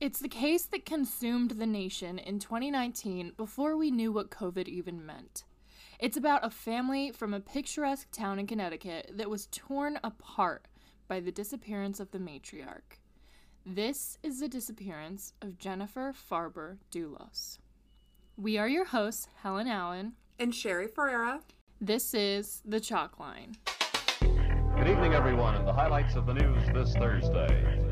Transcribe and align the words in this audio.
It's 0.00 0.20
the 0.20 0.28
case 0.28 0.62
that 0.66 0.86
consumed 0.86 1.50
the 1.50 1.66
nation 1.66 2.20
in 2.20 2.38
2019 2.38 3.32
before 3.36 3.76
we 3.76 3.90
knew 3.90 4.12
what 4.12 4.30
COVID 4.30 4.68
even 4.68 5.04
meant. 5.04 5.42
It's 5.98 6.16
about 6.16 6.46
a 6.46 6.50
family 6.50 7.10
from 7.10 7.34
a 7.34 7.40
picturesque 7.40 8.08
town 8.12 8.38
in 8.38 8.46
Connecticut 8.46 9.10
that 9.16 9.28
was 9.28 9.48
torn 9.50 9.98
apart 10.04 10.68
by 11.08 11.18
the 11.18 11.32
disappearance 11.32 11.98
of 11.98 12.12
the 12.12 12.20
matriarch. 12.20 13.00
This 13.66 14.18
is 14.22 14.38
the 14.38 14.46
disappearance 14.46 15.32
of 15.42 15.58
Jennifer 15.58 16.14
Farber 16.14 16.76
Dulos. 16.92 17.58
We 18.36 18.56
are 18.56 18.68
your 18.68 18.84
hosts, 18.84 19.26
Helen 19.42 19.66
Allen. 19.66 20.12
And 20.38 20.54
Sherry 20.54 20.86
Ferreira. 20.86 21.40
This 21.80 22.14
is 22.14 22.62
The 22.64 22.78
Chalk 22.78 23.18
Line. 23.18 23.56
Good 24.20 24.88
evening, 24.88 25.14
everyone, 25.14 25.56
and 25.56 25.66
the 25.66 25.72
highlights 25.72 26.14
of 26.14 26.24
the 26.24 26.34
news 26.34 26.62
this 26.72 26.94
Thursday. 26.94 27.87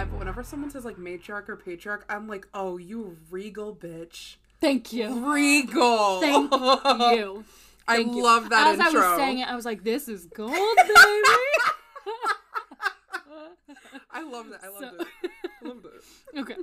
Why, 0.00 0.06
but 0.06 0.18
whenever 0.18 0.42
someone 0.42 0.70
says 0.70 0.84
like 0.86 0.96
matriarch 0.96 1.48
or 1.48 1.56
patriarch, 1.56 2.04
I'm 2.08 2.26
like, 2.26 2.46
oh, 2.54 2.78
you 2.78 3.18
regal 3.30 3.74
bitch. 3.74 4.36
Thank 4.60 4.92
you. 4.94 5.30
Regal. 5.32 6.20
Thank 6.20 6.52
you. 7.18 7.44
I 7.86 7.96
Thank 7.96 8.14
you. 8.14 8.22
love 8.22 8.48
that 8.50 8.78
As 8.78 8.86
intro. 8.86 9.02
I 9.02 9.08
was 9.10 9.18
saying 9.18 9.38
it, 9.40 9.48
I 9.48 9.54
was 9.56 9.64
like, 9.66 9.84
this 9.84 10.08
is 10.08 10.24
gold, 10.26 10.50
baby. 10.76 10.92
I 14.10 14.22
love 14.22 14.46
that. 14.50 14.60
I 14.64 14.68
loved 14.68 14.84
So- 14.84 15.00
it. 15.00 15.30
I 15.62 15.68
loved 15.68 15.86
it. 15.86 15.92
Okay, 16.38 16.56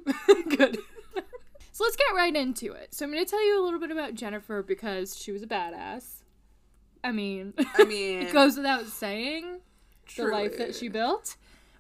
good. 0.55 0.77
So 1.72 1.84
let's 1.84 1.96
get 1.96 2.16
right 2.16 2.35
into 2.35 2.72
it. 2.72 2.96
So 2.96 3.05
I'm 3.05 3.12
going 3.12 3.24
to 3.24 3.30
tell 3.30 3.46
you 3.46 3.62
a 3.62 3.63
little 3.63 3.80
bit 3.80 3.91
about 3.91 4.16
Jennifer 4.16 4.63
because 4.63 5.16
she 5.16 5.32
was 5.32 5.44
a 5.44 5.48
badass. 5.48 6.24
I 7.04 7.12
mean, 7.12 7.54
I 7.76 7.84
mean, 7.84 8.24
it 8.24 8.34
goes 8.34 8.57
without 8.57 8.88
saying 8.88 9.60
the 10.16 10.26
life 10.26 10.57
that 10.57 10.74
she 10.74 10.88
built. 10.88 11.35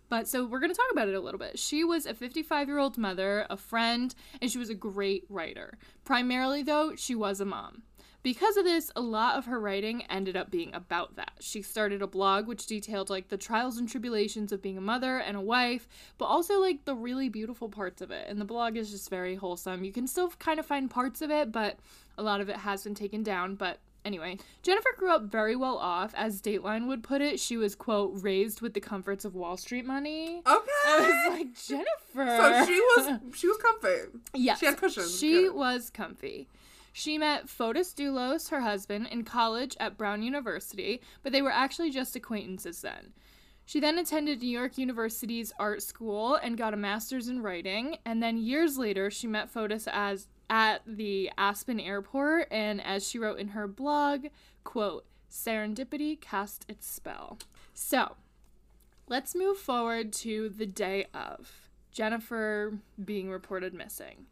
But 0.09 0.27
so 0.27 0.45
we're 0.45 0.59
going 0.59 0.71
to 0.71 0.77
talk 0.77 0.91
about 0.91 1.09
it 1.09 1.15
a 1.15 1.19
little 1.19 1.39
bit. 1.39 1.59
She 1.59 1.83
was 1.83 2.05
a 2.05 2.13
55 2.13 2.67
year 2.67 2.77
old 2.77 2.97
mother, 2.97 3.45
a 3.49 3.57
friend, 3.57 4.13
and 4.41 4.51
she 4.51 4.57
was 4.57 4.69
a 4.69 4.75
great 4.75 5.25
writer. 5.29 5.77
Primarily, 6.05 6.63
though, 6.63 6.95
she 6.95 7.15
was 7.15 7.41
a 7.41 7.45
mom. 7.45 7.83
Because 8.23 8.57
of 8.57 8.65
this, 8.65 8.91
a 8.93 8.99
lot 8.99 9.37
of 9.37 9.45
her 9.45 9.57
writing 9.57 10.03
ended 10.09 10.35
up 10.35 10.51
being 10.51 10.73
about 10.73 11.15
that. 11.15 11.31
She 11.39 11.61
started 11.61 12.01
a 12.01 12.07
blog 12.07 12.45
which 12.45 12.65
detailed 12.65 13.09
like 13.09 13.29
the 13.29 13.37
trials 13.37 13.77
and 13.77 13.87
tribulations 13.87 14.51
of 14.51 14.61
being 14.61 14.77
a 14.77 14.81
mother 14.81 15.17
and 15.17 15.37
a 15.37 15.41
wife, 15.41 15.87
but 16.17 16.25
also 16.25 16.59
like 16.59 16.83
the 16.83 16.95
really 16.95 17.29
beautiful 17.29 17.69
parts 17.69 18.01
of 18.01 18.11
it. 18.11 18.27
And 18.27 18.41
the 18.41 18.45
blog 18.45 18.75
is 18.75 18.91
just 18.91 19.09
very 19.09 19.35
wholesome. 19.35 19.85
You 19.85 19.93
can 19.93 20.07
still 20.07 20.29
kind 20.39 20.59
of 20.59 20.65
find 20.65 20.89
parts 20.89 21.21
of 21.21 21.31
it, 21.31 21.53
but 21.53 21.77
a 22.17 22.23
lot 22.23 22.41
of 22.41 22.49
it 22.49 22.57
has 22.57 22.83
been 22.83 22.95
taken 22.95 23.23
down. 23.23 23.55
But 23.55 23.79
Anyway, 24.07 24.37
Jennifer 24.63 24.91
grew 24.95 25.11
up 25.11 25.23
very 25.23 25.57
well 25.57 25.77
off. 25.77 26.13
As 26.15 26.41
Dateline 26.41 26.87
would 26.87 27.03
put 27.03 27.19
it, 27.21 27.41
she 27.41 27.57
was, 27.57 27.75
quote, 27.75 28.11
raised 28.15 28.61
with 28.61 28.73
the 28.73 28.79
comforts 28.79 29.25
of 29.25 29.35
Wall 29.35 29.57
Street 29.57 29.85
money. 29.85 30.41
Okay. 30.47 30.71
I 30.87 31.27
was 31.27 31.37
like, 31.37 31.47
Jennifer. 31.67 32.37
so 32.41 32.65
she 32.65 32.79
was 32.79 33.19
she 33.37 33.47
was 33.49 33.57
comfy. 33.57 34.19
yes, 34.33 34.59
she 34.59 34.65
had 34.67 34.77
cushions. 34.77 35.19
She 35.19 35.33
Good. 35.43 35.55
was 35.55 35.89
comfy. 35.89 36.47
She 36.93 37.17
met 37.17 37.47
Fotis 37.47 37.93
Dulos, 37.93 38.49
her 38.49 38.61
husband, 38.61 39.07
in 39.11 39.25
college 39.25 39.75
at 39.77 39.97
Brown 39.97 40.23
University, 40.23 41.01
but 41.21 41.33
they 41.33 41.41
were 41.41 41.51
actually 41.51 41.91
just 41.91 42.15
acquaintances 42.15 42.79
then. 42.81 43.11
She 43.65 43.81
then 43.81 43.99
attended 43.99 44.41
New 44.41 44.47
York 44.47 44.77
University's 44.77 45.51
art 45.59 45.83
school 45.83 46.35
and 46.35 46.57
got 46.57 46.73
a 46.73 46.77
master's 46.77 47.27
in 47.27 47.43
writing, 47.43 47.97
and 48.05 48.23
then 48.23 48.37
years 48.37 48.77
later 48.77 49.11
she 49.11 49.27
met 49.27 49.53
Fotis 49.53 49.85
as 49.91 50.29
at 50.49 50.81
the 50.85 51.31
Aspen 51.37 51.79
airport 51.79 52.47
and 52.51 52.81
as 52.81 53.07
she 53.07 53.19
wrote 53.19 53.39
in 53.39 53.49
her 53.49 53.67
blog, 53.67 54.27
quote, 54.63 55.05
serendipity 55.29 56.19
cast 56.19 56.65
its 56.69 56.87
spell. 56.89 57.37
So, 57.73 58.15
let's 59.07 59.35
move 59.35 59.57
forward 59.57 60.13
to 60.13 60.49
the 60.49 60.65
day 60.65 61.07
of 61.13 61.69
Jennifer 61.91 62.79
being 63.03 63.29
reported 63.29 63.73
missing. 63.73 64.27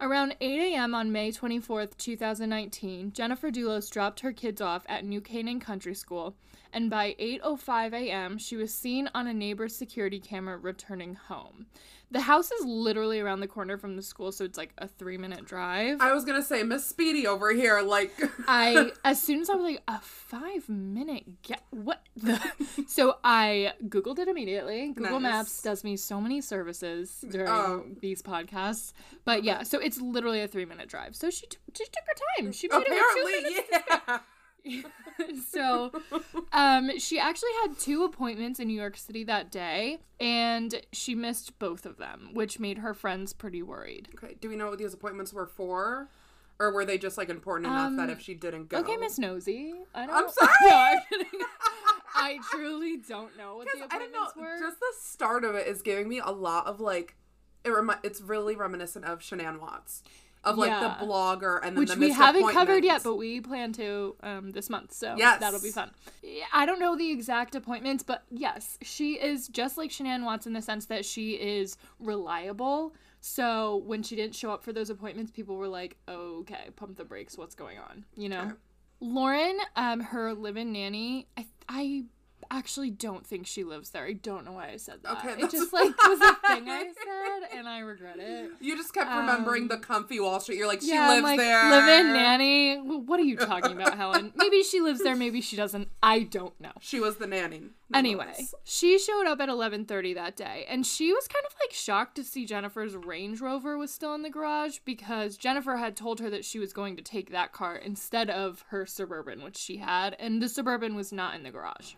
Around 0.00 0.36
8 0.40 0.74
a.m. 0.74 0.94
on 0.94 1.10
May 1.10 1.32
24, 1.32 1.86
2019, 1.86 3.12
Jennifer 3.12 3.50
Dulos 3.50 3.90
dropped 3.90 4.20
her 4.20 4.32
kids 4.32 4.60
off 4.60 4.84
at 4.88 5.04
New 5.04 5.20
Canaan 5.20 5.58
Country 5.58 5.94
School, 5.94 6.36
and 6.72 6.88
by 6.88 7.16
8:05 7.18 7.92
a.m., 7.94 8.38
she 8.38 8.54
was 8.56 8.72
seen 8.72 9.10
on 9.12 9.26
a 9.26 9.34
neighbor's 9.34 9.74
security 9.74 10.20
camera 10.20 10.56
returning 10.56 11.14
home. 11.16 11.66
The 12.10 12.20
house 12.22 12.50
is 12.50 12.64
literally 12.64 13.20
around 13.20 13.40
the 13.40 13.46
corner 13.46 13.76
from 13.76 13.96
the 13.96 14.02
school, 14.02 14.32
so 14.32 14.42
it's 14.44 14.56
like 14.56 14.72
a 14.78 14.88
3-minute 14.88 15.44
drive. 15.44 16.00
I 16.00 16.14
was 16.14 16.24
gonna 16.24 16.42
say 16.42 16.62
Miss 16.62 16.86
Speedy 16.86 17.26
over 17.26 17.52
here, 17.52 17.82
like 17.82 18.12
I 18.48 18.92
as 19.04 19.20
soon 19.20 19.40
as 19.40 19.50
I 19.50 19.56
was 19.56 19.64
like 19.64 19.82
a 19.88 20.00
five 20.00 20.68
minute 20.70 21.42
get 21.42 21.62
what 21.70 22.02
the 22.16 22.40
so 22.86 23.16
I 23.24 23.72
googled 23.88 24.18
it 24.20 24.28
immediately. 24.28 24.92
Google 24.92 25.20
Nice. 25.20 25.32
Maps 25.32 25.62
does 25.62 25.84
me 25.84 25.96
so 25.98 26.18
many 26.20 26.40
services 26.40 27.24
during 27.28 27.48
Oh. 27.50 27.84
these 28.00 28.22
podcasts, 28.22 28.92
but 29.26 29.44
yeah, 29.44 29.62
so 29.62 29.78
it's 29.88 30.00
literally 30.00 30.40
a 30.40 30.48
three 30.48 30.64
minute 30.64 30.88
drive. 30.88 31.16
So 31.16 31.30
she 31.30 31.46
t- 31.46 31.58
she 31.74 31.84
took 31.84 32.04
her 32.06 32.14
time. 32.42 32.52
She 32.52 32.68
made 32.68 32.82
it 32.82 32.88
apparently, 32.88 33.42
two 33.44 34.18
yeah. 34.64 34.82
so 35.50 35.90
um 36.52 36.98
she 36.98 37.18
actually 37.18 37.50
had 37.62 37.78
two 37.78 38.04
appointments 38.04 38.60
in 38.60 38.68
New 38.68 38.78
York 38.78 38.96
City 38.96 39.24
that 39.24 39.50
day 39.50 39.98
and 40.20 40.82
she 40.92 41.14
missed 41.14 41.58
both 41.58 41.86
of 41.86 41.96
them 41.96 42.30
which 42.34 42.58
made 42.58 42.78
her 42.78 42.92
friends 42.94 43.32
pretty 43.32 43.62
worried. 43.62 44.08
Okay, 44.14 44.36
do 44.40 44.48
we 44.48 44.56
know 44.56 44.68
what 44.68 44.78
these 44.78 44.92
appointments 44.94 45.32
were 45.32 45.46
for? 45.46 46.08
Or 46.60 46.72
were 46.72 46.84
they 46.84 46.98
just 46.98 47.16
like 47.16 47.28
important 47.30 47.68
enough 47.72 47.92
that 47.96 48.04
Um, 48.04 48.10
if 48.10 48.20
she 48.20 48.34
didn't 48.34 48.68
go? 48.68 48.78
Okay, 48.78 48.96
Miss 48.96 49.16
Nosy. 49.18 49.74
I 49.94 50.06
don't 50.06 50.14
I'm 50.16 50.28
sorry. 50.38 50.50
No, 50.64 50.70
I'm 50.74 50.98
kidding. 51.08 51.40
I 52.14 52.38
truly 52.50 52.96
don't 52.96 53.36
know 53.38 53.56
what 53.58 53.66
the 53.72 53.72
Because 53.74 53.88
I 53.92 53.98
don't 53.98 54.12
know, 54.12 54.24
appointments 54.26 54.60
were. 54.60 54.66
just 54.68 54.80
the 54.80 54.92
start 55.00 55.44
of 55.44 55.54
it 55.54 55.68
is 55.68 55.82
giving 55.82 56.08
me 56.08 56.18
a 56.18 56.30
lot 56.32 56.66
of 56.66 56.80
like, 56.80 57.14
it 57.64 57.70
remi- 57.70 57.94
it's 58.02 58.20
really 58.20 58.56
reminiscent 58.56 59.04
of 59.04 59.20
Shanann 59.20 59.60
Watts, 59.60 60.02
of 60.44 60.56
like 60.56 60.70
Yeah. 60.70 60.96
the 61.00 61.06
blogger 61.06 61.58
and 61.62 61.76
then 61.76 61.80
which 61.80 61.90
the 61.90 61.98
we 61.98 62.10
haven't 62.10 62.48
covered 62.52 62.84
yet, 62.84 63.02
but 63.02 63.16
we 63.16 63.40
plan 63.40 63.72
to 63.74 64.16
um, 64.22 64.52
this 64.52 64.70
month, 64.70 64.92
so 64.92 65.14
Yes. 65.16 65.40
that'll 65.40 65.60
be 65.60 65.70
fun. 65.70 65.90
Yeah, 66.22 66.44
I 66.52 66.64
don't 66.66 66.78
know 66.78 66.96
the 66.96 67.10
exact 67.10 67.54
appointments, 67.54 68.02
but 68.02 68.24
yes, 68.30 68.78
she 68.82 69.14
is 69.14 69.48
just 69.48 69.76
like 69.76 69.90
Shanann 69.90 70.24
Watts 70.24 70.46
in 70.46 70.52
the 70.52 70.62
sense 70.62 70.86
that 70.86 71.04
she 71.04 71.32
is 71.32 71.76
reliable. 71.98 72.94
So 73.20 73.78
when 73.84 74.02
she 74.04 74.14
didn't 74.14 74.36
show 74.36 74.50
up 74.52 74.62
for 74.62 74.72
those 74.72 74.90
appointments, 74.90 75.32
people 75.32 75.56
were 75.56 75.66
like, 75.68 75.96
"Okay, 76.08 76.68
pump 76.76 76.96
the 76.96 77.04
brakes. 77.04 77.36
What's 77.36 77.56
going 77.56 77.78
on?" 77.78 78.04
You 78.16 78.28
know. 78.28 78.52
Lauren, 79.00 79.58
um, 79.76 80.00
her 80.00 80.34
live-in 80.34 80.72
nanny, 80.72 81.26
I, 81.36 81.46
I 81.68 82.04
actually 82.50 82.90
don't 82.90 83.26
think 83.26 83.46
she 83.46 83.64
lives 83.64 83.90
there. 83.90 84.04
I 84.04 84.12
don't 84.14 84.44
know 84.44 84.52
why 84.52 84.70
I 84.70 84.76
said 84.76 85.00
that. 85.02 85.18
Okay, 85.18 85.42
it 85.42 85.50
just 85.50 85.72
like 85.72 85.96
was 86.06 86.20
a 86.20 86.34
thing 86.48 86.68
I 86.68 86.84
said, 86.84 87.58
and 87.58 87.68
I 87.68 87.80
regret 87.80 88.16
it. 88.18 88.50
You 88.60 88.76
just 88.76 88.92
kept 88.94 89.10
remembering 89.10 89.62
Um, 89.62 89.68
the 89.68 89.78
comfy 89.78 90.20
Wall 90.20 90.40
Street. 90.40 90.58
You're 90.58 90.66
like, 90.66 90.80
she 90.80 90.88
yeah, 90.90 91.08
lives 91.08 91.22
like, 91.22 91.38
there. 91.38 91.70
Live-in 91.70 92.12
nanny. 92.12 92.80
Well, 92.80 93.00
What 93.00 93.20
are 93.20 93.24
you 93.24 93.36
talking 93.36 93.72
about, 93.72 93.94
Helen? 93.96 94.32
Maybe 94.36 94.62
she 94.62 94.80
lives 94.80 95.02
there. 95.02 95.16
Maybe 95.16 95.40
she 95.40 95.56
doesn't. 95.56 95.88
I 96.02 96.20
don't 96.20 96.58
know. 96.60 96.72
She 96.80 97.00
was 97.00 97.16
the 97.16 97.26
nanny. 97.26 97.62
Anyway, 97.94 98.34
she 98.64 98.98
showed 98.98 99.26
up 99.26 99.40
at 99.40 99.48
11:30 99.48 100.14
that 100.14 100.36
day, 100.36 100.66
and 100.68 100.86
she 100.86 101.10
was 101.12 101.26
kind 101.26 101.44
of 101.46 101.54
like 101.60 101.72
shocked 101.72 102.16
to 102.16 102.24
see 102.24 102.44
Jennifer's 102.44 102.94
Range 102.94 103.40
Rover 103.40 103.78
was 103.78 103.90
still 103.90 104.14
in 104.14 104.20
the 104.22 104.28
garage 104.28 104.78
because 104.84 105.38
Jennifer 105.38 105.76
had 105.78 105.96
told 105.96 106.20
her 106.20 106.28
that 106.28 106.44
she 106.44 106.58
was 106.58 106.74
going 106.74 106.96
to 106.96 107.02
take 107.02 107.30
that 107.30 107.52
car 107.52 107.76
instead 107.76 108.28
of 108.28 108.62
her 108.68 108.84
Suburban, 108.84 109.42
which 109.42 109.56
she 109.56 109.78
had, 109.78 110.14
and 110.18 110.42
the 110.42 110.50
Suburban 110.50 110.94
was 110.96 111.12
not 111.12 111.34
in 111.34 111.42
the 111.44 111.50
garage. 111.50 111.94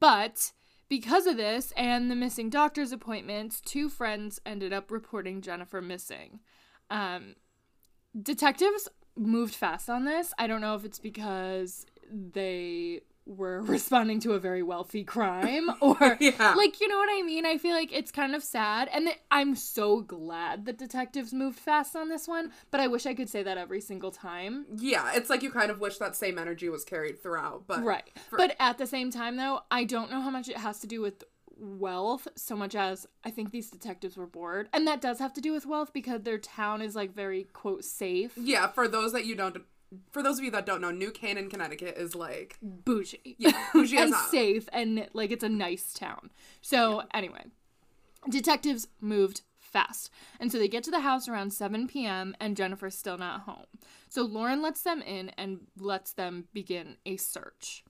But 0.00 0.52
because 0.88 1.26
of 1.26 1.36
this 1.36 1.72
and 1.76 2.10
the 2.10 2.16
missing 2.16 2.50
doctor's 2.50 2.92
appointments, 2.92 3.60
two 3.60 3.88
friends 3.88 4.40
ended 4.46 4.72
up 4.72 4.90
reporting 4.90 5.42
Jennifer 5.42 5.80
missing. 5.80 6.40
Um, 6.90 7.34
detectives 8.20 8.88
moved 9.16 9.54
fast 9.54 9.90
on 9.90 10.04
this. 10.04 10.32
I 10.38 10.46
don't 10.46 10.60
know 10.60 10.74
if 10.74 10.84
it's 10.84 10.98
because 10.98 11.84
they 12.10 13.00
were 13.28 13.60
responding 13.74 14.18
to 14.20 14.32
a 14.32 14.38
very 14.38 14.62
wealthy 14.62 15.04
crime 15.04 15.68
or 15.80 16.16
Yeah. 16.20 16.54
like 16.56 16.80
you 16.80 16.88
know 16.88 16.98
what 16.98 17.08
I 17.12 17.22
mean. 17.22 17.46
I 17.46 17.58
feel 17.58 17.74
like 17.76 17.92
it's 17.92 18.10
kind 18.10 18.34
of 18.34 18.42
sad, 18.42 18.88
and 18.92 19.06
th- 19.06 19.18
I'm 19.30 19.54
so 19.54 20.00
glad 20.00 20.64
that 20.64 20.78
detectives 20.78 21.32
moved 21.32 21.58
fast 21.58 21.94
on 21.94 22.08
this 22.08 22.26
one. 22.26 22.50
But 22.70 22.80
I 22.80 22.86
wish 22.88 23.06
I 23.06 23.14
could 23.14 23.28
say 23.28 23.42
that 23.42 23.58
every 23.58 23.80
single 23.80 24.10
time. 24.10 24.66
Yeah, 24.76 25.12
it's 25.14 25.28
like 25.30 25.42
you 25.42 25.50
kind 25.50 25.70
of 25.70 25.78
wish 25.80 25.98
that 25.98 26.16
same 26.16 26.38
energy 26.38 26.68
was 26.68 26.84
carried 26.84 27.22
throughout, 27.22 27.64
but 27.66 27.84
Right. 27.84 28.10
for- 28.28 28.38
but 28.38 28.56
at 28.58 28.78
the 28.78 28.86
same 28.86 29.10
time, 29.10 29.36
though, 29.36 29.60
I 29.70 29.84
don't 29.84 30.10
know 30.10 30.20
how 30.22 30.30
much 30.30 30.48
it 30.48 30.56
has 30.56 30.80
to 30.80 30.86
do 30.86 31.00
with 31.00 31.22
wealth 31.60 32.28
so 32.36 32.54
much 32.56 32.74
as 32.76 33.06
I 33.24 33.30
think 33.30 33.50
these 33.50 33.68
detectives 33.70 34.16
were 34.16 34.26
bored. 34.26 34.68
And 34.72 34.86
that 34.86 35.00
does 35.00 35.18
have 35.18 35.32
to 35.34 35.40
do 35.40 35.52
with 35.52 35.66
wealth 35.66 35.92
because 35.92 36.22
their 36.22 36.38
town 36.38 36.80
is 36.82 36.94
like 36.94 37.12
very, 37.14 37.44
quote, 37.52 37.84
safe. 37.84 38.32
yeah, 38.36 38.68
for 38.68 38.86
those 38.88 39.12
that 39.12 39.26
you 39.26 39.34
don't, 39.34 39.56
for 40.10 40.22
those 40.22 40.38
of 40.38 40.44
you 40.44 40.50
that 40.52 40.66
don't 40.66 40.80
know, 40.80 40.90
New 40.90 41.10
Canaan, 41.10 41.48
Connecticut 41.48 41.96
is 41.96 42.14
like 42.14 42.58
Bougie. 42.62 43.36
yeah, 43.38 43.52
bougie 43.72 43.96
and 43.98 44.14
safe 44.14 44.68
and 44.72 45.08
like 45.12 45.30
it's 45.30 45.44
a 45.44 45.48
nice 45.48 45.92
town. 45.92 46.30
So, 46.60 47.02
anyway, 47.14 47.44
detectives 48.28 48.88
moved 49.00 49.42
fast. 49.58 50.10
And 50.40 50.50
so 50.50 50.58
they 50.58 50.68
get 50.68 50.82
to 50.84 50.90
the 50.90 51.00
house 51.00 51.28
around 51.28 51.52
7 51.52 51.86
p.m., 51.88 52.34
and 52.40 52.56
Jennifer's 52.56 52.96
still 52.96 53.18
not 53.18 53.42
home. 53.42 53.66
So 54.08 54.22
Lauren 54.22 54.62
lets 54.62 54.82
them 54.82 55.02
in 55.02 55.30
and 55.36 55.60
lets 55.78 56.14
them 56.14 56.48
begin 56.52 56.96
a 57.04 57.16
search. 57.16 57.84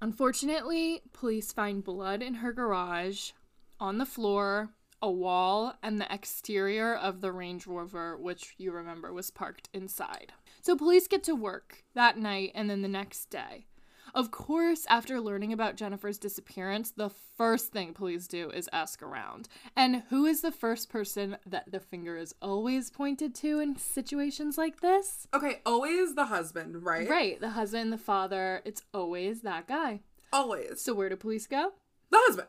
Unfortunately, 0.00 1.02
police 1.12 1.52
find 1.52 1.84
blood 1.84 2.22
in 2.22 2.34
her 2.34 2.52
garage, 2.52 3.32
on 3.78 3.98
the 3.98 4.06
floor, 4.06 4.70
a 5.02 5.10
wall, 5.10 5.74
and 5.82 6.00
the 6.00 6.12
exterior 6.12 6.94
of 6.94 7.20
the 7.20 7.32
Range 7.32 7.66
Rover, 7.66 8.16
which 8.16 8.54
you 8.58 8.72
remember 8.72 9.12
was 9.12 9.30
parked 9.30 9.68
inside. 9.72 10.32
So 10.62 10.76
police 10.76 11.06
get 11.06 11.24
to 11.24 11.34
work 11.34 11.84
that 11.94 12.18
night 12.18 12.52
and 12.54 12.68
then 12.68 12.82
the 12.82 12.88
next 12.88 13.30
day. 13.30 13.66
Of 14.14 14.30
course, 14.30 14.86
after 14.88 15.20
learning 15.20 15.52
about 15.52 15.76
Jennifer's 15.76 16.18
disappearance, 16.18 16.90
the 16.90 17.10
first 17.10 17.72
thing 17.72 17.94
police 17.94 18.26
do 18.26 18.50
is 18.50 18.68
ask 18.72 19.02
around. 19.02 19.48
And 19.76 20.02
who 20.10 20.26
is 20.26 20.40
the 20.40 20.50
first 20.50 20.90
person 20.90 21.36
that 21.46 21.70
the 21.70 21.80
finger 21.80 22.16
is 22.16 22.34
always 22.42 22.90
pointed 22.90 23.34
to 23.36 23.60
in 23.60 23.76
situations 23.76 24.58
like 24.58 24.80
this? 24.80 25.28
Okay, 25.32 25.60
always 25.64 26.14
the 26.14 26.26
husband, 26.26 26.84
right? 26.84 27.08
Right, 27.08 27.40
the 27.40 27.50
husband, 27.50 27.92
the 27.92 27.98
father, 27.98 28.62
it's 28.64 28.82
always 28.92 29.42
that 29.42 29.68
guy. 29.68 30.00
Always. 30.32 30.80
So 30.80 30.92
where 30.92 31.08
do 31.08 31.16
police 31.16 31.46
go? 31.46 31.72
The 32.10 32.18
husband. 32.26 32.48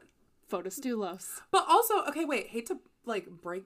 Fotis 0.51 0.79
Dulos. 0.79 1.41
But 1.51 1.65
also, 1.69 2.03
okay, 2.05 2.25
wait, 2.25 2.47
hate 2.47 2.65
to 2.67 2.79
like 3.05 3.27
break 3.29 3.63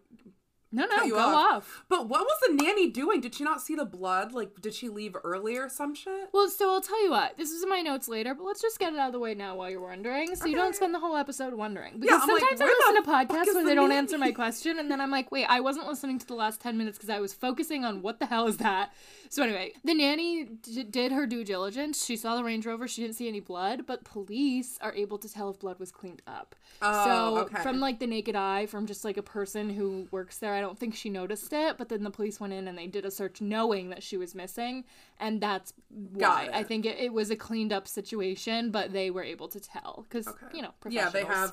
No, 0.76 0.86
no, 0.86 1.10
go 1.10 1.18
off. 1.18 1.54
off. 1.54 1.84
But 1.88 2.10
what 2.10 2.22
was 2.22 2.38
the 2.46 2.54
nanny 2.54 2.90
doing? 2.90 3.22
Did 3.22 3.34
she 3.36 3.44
not 3.46 3.62
see 3.62 3.76
the 3.76 3.86
blood? 3.86 4.34
Like, 4.34 4.62
did 4.62 4.74
she 4.74 4.90
leave 4.90 5.16
early 5.24 5.56
or 5.56 5.70
some 5.70 5.96
shit? 5.96 6.30
Well, 6.34 6.50
so 6.50 6.74
I'll 6.74 6.82
tell 6.82 7.02
you 7.02 7.12
what. 7.12 7.38
This 7.38 7.52
is 7.52 7.64
in 7.64 7.70
my 7.70 7.82
notes 7.82 8.10
later, 8.10 8.36
but 8.36 8.44
let's 8.44 8.62
just 8.62 8.78
get 8.78 8.92
it 8.92 9.00
out 9.00 9.08
of 9.08 9.14
the 9.14 9.20
way 9.20 9.34
now 9.34 9.56
while 9.56 9.70
you're 9.70 9.80
wondering, 9.80 10.36
so 10.36 10.46
you 10.46 10.56
don't 10.56 10.76
spend 10.76 10.94
the 10.94 11.00
whole 11.00 11.16
episode 11.16 11.54
wondering. 11.54 12.00
Because 12.00 12.28
like, 12.28 12.42
sometimes 12.42 12.62
I 12.62 12.66
listen 12.66 13.04
to 13.04 13.10
podcasts 13.10 13.46
where 13.54 13.64
the 13.64 13.70
they 13.70 13.76
don't 13.76 13.94
answer 13.94 14.18
my 14.18 14.32
question, 14.32 14.78
and 14.78 14.92
then 14.92 15.00
I'm 15.00 15.12
like, 15.12 15.32
wait, 15.32 15.46
I 15.46 15.62
wasn't 15.62 15.88
listening 15.88 16.20
to 16.20 16.28
the 16.28 16.36
last 16.36 16.60
ten 16.60 16.78
minutes 16.78 16.98
because 16.98 17.10
I 17.10 17.20
was 17.22 17.34
focusing 17.34 17.86
on 17.86 18.02
what 18.02 18.20
the 18.20 18.26
hell 18.26 18.48
is 18.48 18.58
that. 18.58 18.94
So 19.30 19.44
anyway, 19.44 19.74
the 19.84 19.94
nanny 19.94 20.46
d- 20.46 20.84
did 20.84 21.12
her 21.12 21.26
due 21.26 21.44
diligence. 21.44 22.06
She 22.06 22.18
saw 22.18 22.36
the 22.36 22.44
Range 22.44 22.66
Rover. 22.66 22.88
She 22.88 23.02
didn't 23.02 23.16
see 23.16 23.28
any 23.28 23.40
blood, 23.40 23.86
but 23.86 24.04
police 24.04 24.78
are 24.82 24.94
able 24.94 25.18
to 25.20 25.32
tell 25.32 25.50
if 25.50 25.60
blood 25.60 25.80
was 25.80 25.92
cleaned 25.92 26.22
up. 26.28 26.56
Oh, 26.82 27.06
so 27.06 27.38
okay. 27.44 27.62
from 27.62 27.80
like 27.80 28.00
the 28.00 28.08
naked 28.08 28.36
eye, 28.36 28.66
from 28.66 28.86
just 28.86 29.06
like 29.06 29.18
a 29.18 29.24
person 29.24 29.70
who 29.70 30.08
works 30.12 30.38
there, 30.40 30.54
I 30.54 30.62
don't 30.66 30.78
think 30.82 30.94
she 30.96 31.10
noticed 31.10 31.52
it. 31.54 31.78
But 31.80 31.88
then 31.90 32.04
the 32.04 32.12
police 32.20 32.40
went 32.40 32.54
in 32.54 32.68
and 32.70 32.78
they 32.78 32.88
did 32.98 33.06
a 33.06 33.12
search, 33.20 33.38
knowing 33.42 33.90
that 33.92 34.02
she 34.08 34.18
was 34.24 34.34
missing, 34.44 34.76
and 35.20 35.34
that's 35.42 35.70
why 35.90 36.50
I 36.60 36.64
think 36.64 36.86
it, 36.86 36.98
it 37.08 37.14
was 37.20 37.28
a 37.32 37.36
cleaned 37.48 37.74
up 37.78 37.88
situation. 37.88 38.72
But 38.72 38.86
they 38.98 39.08
were 39.16 39.24
able 39.24 39.48
to 39.56 39.60
tell 39.60 40.06
because 40.08 40.28
Okay. 40.28 40.48
you 40.56 40.62
know, 40.64 40.74
Yeah, 40.90 41.10
they 41.10 41.24
have 41.26 41.52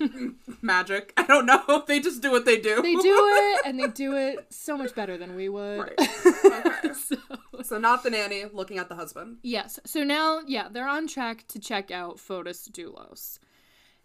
magic. 0.62 1.12
I 1.16 1.24
don't 1.32 1.46
know. 1.46 1.84
They 1.86 2.00
just 2.00 2.22
do 2.22 2.30
what 2.30 2.44
they 2.44 2.58
do. 2.58 2.80
They 2.82 2.94
do 2.94 3.00
it, 3.42 3.60
and 3.66 3.78
they 3.80 3.88
do 3.88 4.16
it 4.16 4.46
so 4.50 4.76
much 4.76 4.94
better 4.94 5.16
than 5.18 5.34
we 5.34 5.48
would. 5.48 5.78
Right. 5.80 6.00
Okay. 6.46 6.92
so, 6.94 7.16
so 7.62 7.78
not 7.78 8.02
the 8.02 8.10
nanny 8.10 8.44
looking 8.52 8.78
at 8.78 8.88
the 8.88 8.94
husband. 8.94 9.38
yes. 9.42 9.78
So 9.84 10.04
now, 10.04 10.40
yeah, 10.46 10.68
they're 10.70 10.88
on 10.88 11.06
track 11.06 11.44
to 11.48 11.58
check 11.58 11.90
out 11.90 12.16
Fotis 12.18 12.68
Dulos. 12.70 13.38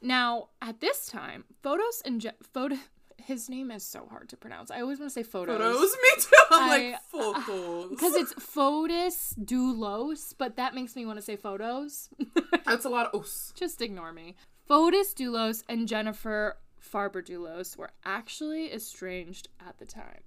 Now, 0.01 0.49
at 0.61 0.79
this 0.79 1.07
time, 1.07 1.45
Photos 1.63 2.01
and 2.05 2.21
Je- 2.21 2.31
Photo. 2.53 2.77
His 3.17 3.49
name 3.49 3.71
is 3.71 3.83
so 3.83 4.07
hard 4.09 4.29
to 4.29 4.37
pronounce. 4.37 4.71
I 4.71 4.81
always 4.81 4.99
want 4.99 5.09
to 5.11 5.13
say 5.13 5.23
photos. 5.23 5.57
Photos. 5.57 5.91
Me 6.03 6.21
too. 6.21 6.29
I'm 6.51 6.63
I- 6.63 6.67
like 6.69 6.95
uh, 6.95 6.97
photos. 7.41 7.89
Because 7.89 8.15
it's 8.15 8.33
Fotis 8.55 9.33
Dulos, 9.43 10.33
but 10.37 10.55
that 10.57 10.73
makes 10.75 10.95
me 10.95 11.05
want 11.05 11.17
to 11.17 11.23
say 11.23 11.35
photos. 11.35 12.09
That's 12.65 12.85
a 12.85 12.89
lot 12.89 13.07
of 13.07 13.19
os. 13.21 13.53
Just 13.55 13.81
ignore 13.81 14.13
me. 14.13 14.35
Fotis 14.69 15.13
Dulos 15.13 15.63
and 15.67 15.87
Jennifer 15.87 16.57
Farber 16.81 17.25
Dulos 17.25 17.75
were 17.77 17.89
actually 18.05 18.71
estranged 18.73 19.49
at 19.65 19.77
the 19.79 19.85
time. 19.85 20.21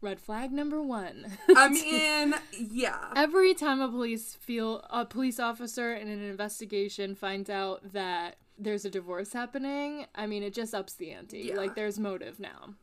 Red 0.00 0.20
flag 0.20 0.52
number 0.52 0.80
one. 0.80 1.26
I 1.56 1.68
mean, 1.70 2.34
yeah. 2.52 3.12
Every 3.16 3.52
time 3.54 3.80
a 3.80 3.88
police 3.88 4.34
feel 4.34 4.86
a 4.90 5.04
police 5.04 5.40
officer 5.40 5.94
in 5.94 6.08
an 6.08 6.22
investigation 6.22 7.14
finds 7.14 7.50
out 7.50 7.92
that 7.92 8.36
there's 8.56 8.84
a 8.84 8.90
divorce 8.90 9.32
happening, 9.32 10.06
I 10.14 10.26
mean 10.26 10.42
it 10.42 10.54
just 10.54 10.74
ups 10.74 10.94
the 10.94 11.10
ante. 11.10 11.38
Yeah. 11.38 11.56
Like 11.56 11.74
there's 11.74 11.98
motive 11.98 12.38
now. 12.38 12.74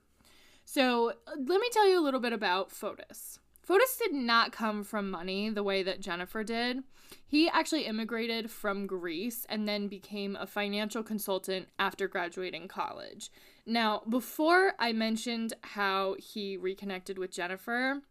So 0.66 1.14
let 1.28 1.62
me 1.62 1.70
tell 1.72 1.88
you 1.88 2.00
a 2.00 2.04
little 2.04 2.20
bit 2.20 2.34
about 2.34 2.72
Fotis. 2.72 3.40
Fotis 3.68 3.98
did 3.98 4.14
not 4.14 4.52
come 4.52 4.84
from 4.84 5.10
money 5.10 5.50
the 5.50 5.64
way 5.64 5.84
that 5.84 6.02
Jennifer 6.02 6.44
did. 6.44 6.84
He 7.28 7.50
actually 7.50 7.86
immigrated 7.86 8.52
from 8.52 8.88
Greece 8.88 9.46
and 9.50 9.68
then 9.68 9.88
became 9.88 10.36
a 10.36 10.46
financial 10.46 11.02
consultant 11.02 11.70
after 11.80 12.08
graduating 12.08 12.68
college. 12.68 13.32
Now, 13.66 14.04
before 14.08 14.74
I 14.78 14.94
mentioned 14.94 15.54
how 15.62 16.16
he 16.20 16.56
reconnected 16.56 17.18
with 17.18 17.32
Jennifer, 17.32 18.02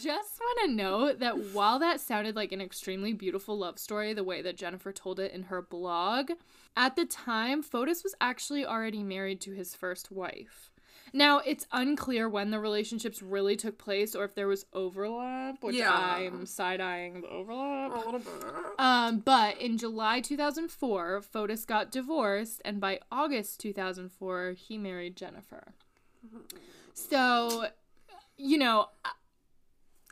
just 0.00 0.40
want 0.40 0.58
to 0.64 0.74
note 0.74 1.18
that 1.18 1.52
while 1.52 1.78
that 1.78 2.00
sounded 2.00 2.34
like 2.34 2.50
an 2.50 2.62
extremely 2.62 3.12
beautiful 3.12 3.58
love 3.58 3.78
story, 3.78 4.14
the 4.14 4.24
way 4.24 4.40
that 4.40 4.56
Jennifer 4.56 4.90
told 4.90 5.20
it 5.20 5.32
in 5.32 5.44
her 5.44 5.60
blog, 5.60 6.30
at 6.76 6.96
the 6.96 7.04
time, 7.04 7.62
Fotis 7.62 8.02
was 8.02 8.14
actually 8.20 8.64
already 8.64 9.02
married 9.02 9.40
to 9.42 9.52
his 9.52 9.74
first 9.74 10.10
wife. 10.10 10.71
Now, 11.14 11.38
it's 11.40 11.66
unclear 11.72 12.28
when 12.28 12.50
the 12.50 12.58
relationships 12.58 13.20
really 13.20 13.54
took 13.54 13.76
place 13.76 14.14
or 14.14 14.24
if 14.24 14.34
there 14.34 14.48
was 14.48 14.64
overlap, 14.72 15.62
which 15.62 15.76
Yeah. 15.76 15.92
I'm 15.92 16.46
side 16.46 16.80
eyeing 16.80 17.20
the 17.20 17.28
overlap. 17.28 17.92
A 17.92 17.96
little 17.98 18.18
bit. 18.20 18.32
Um, 18.78 19.18
but 19.18 19.58
in 19.60 19.76
July 19.76 20.20
2004, 20.20 21.20
Fotis 21.22 21.66
got 21.66 21.90
divorced, 21.90 22.62
and 22.64 22.80
by 22.80 22.98
August 23.10 23.60
2004, 23.60 24.52
he 24.52 24.78
married 24.78 25.16
Jennifer. 25.16 25.74
So, 26.94 27.66
you 28.36 28.56
know, 28.58 28.88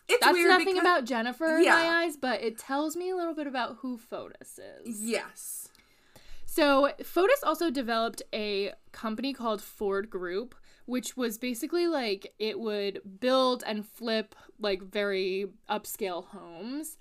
It's 0.09 0.25
that's 0.25 0.37
nothing 0.39 0.67
because- 0.67 0.81
about 0.81 1.05
Jennifer 1.05 1.57
in 1.57 1.65
Yeah. 1.65 1.77
my 1.77 2.03
eyes, 2.05 2.17
but 2.17 2.43
it 2.43 2.59
tells 2.59 2.97
me 2.97 3.11
a 3.11 3.17
little 3.17 3.35
bit 3.35 3.47
about 3.47 3.77
who 3.77 3.97
Fotis 3.97 4.59
is. 4.85 5.01
Yes. 5.03 5.69
So, 6.47 6.93
Fotis 7.01 7.45
also 7.45 7.71
developed 7.71 8.23
a 8.35 8.75
company 8.91 9.33
called 9.33 9.63
Fore 9.63 10.03
Group, 10.03 10.57
which 10.91 11.17
was 11.17 11.39
basically 11.39 11.87
like 11.87 12.35
it 12.41 12.59
would 12.59 13.01
build 13.21 13.63
and 13.65 13.87
flip 13.87 14.35
like 14.59 14.83
very 14.83 15.47
upscale 15.71 16.27
homes. 16.27 16.97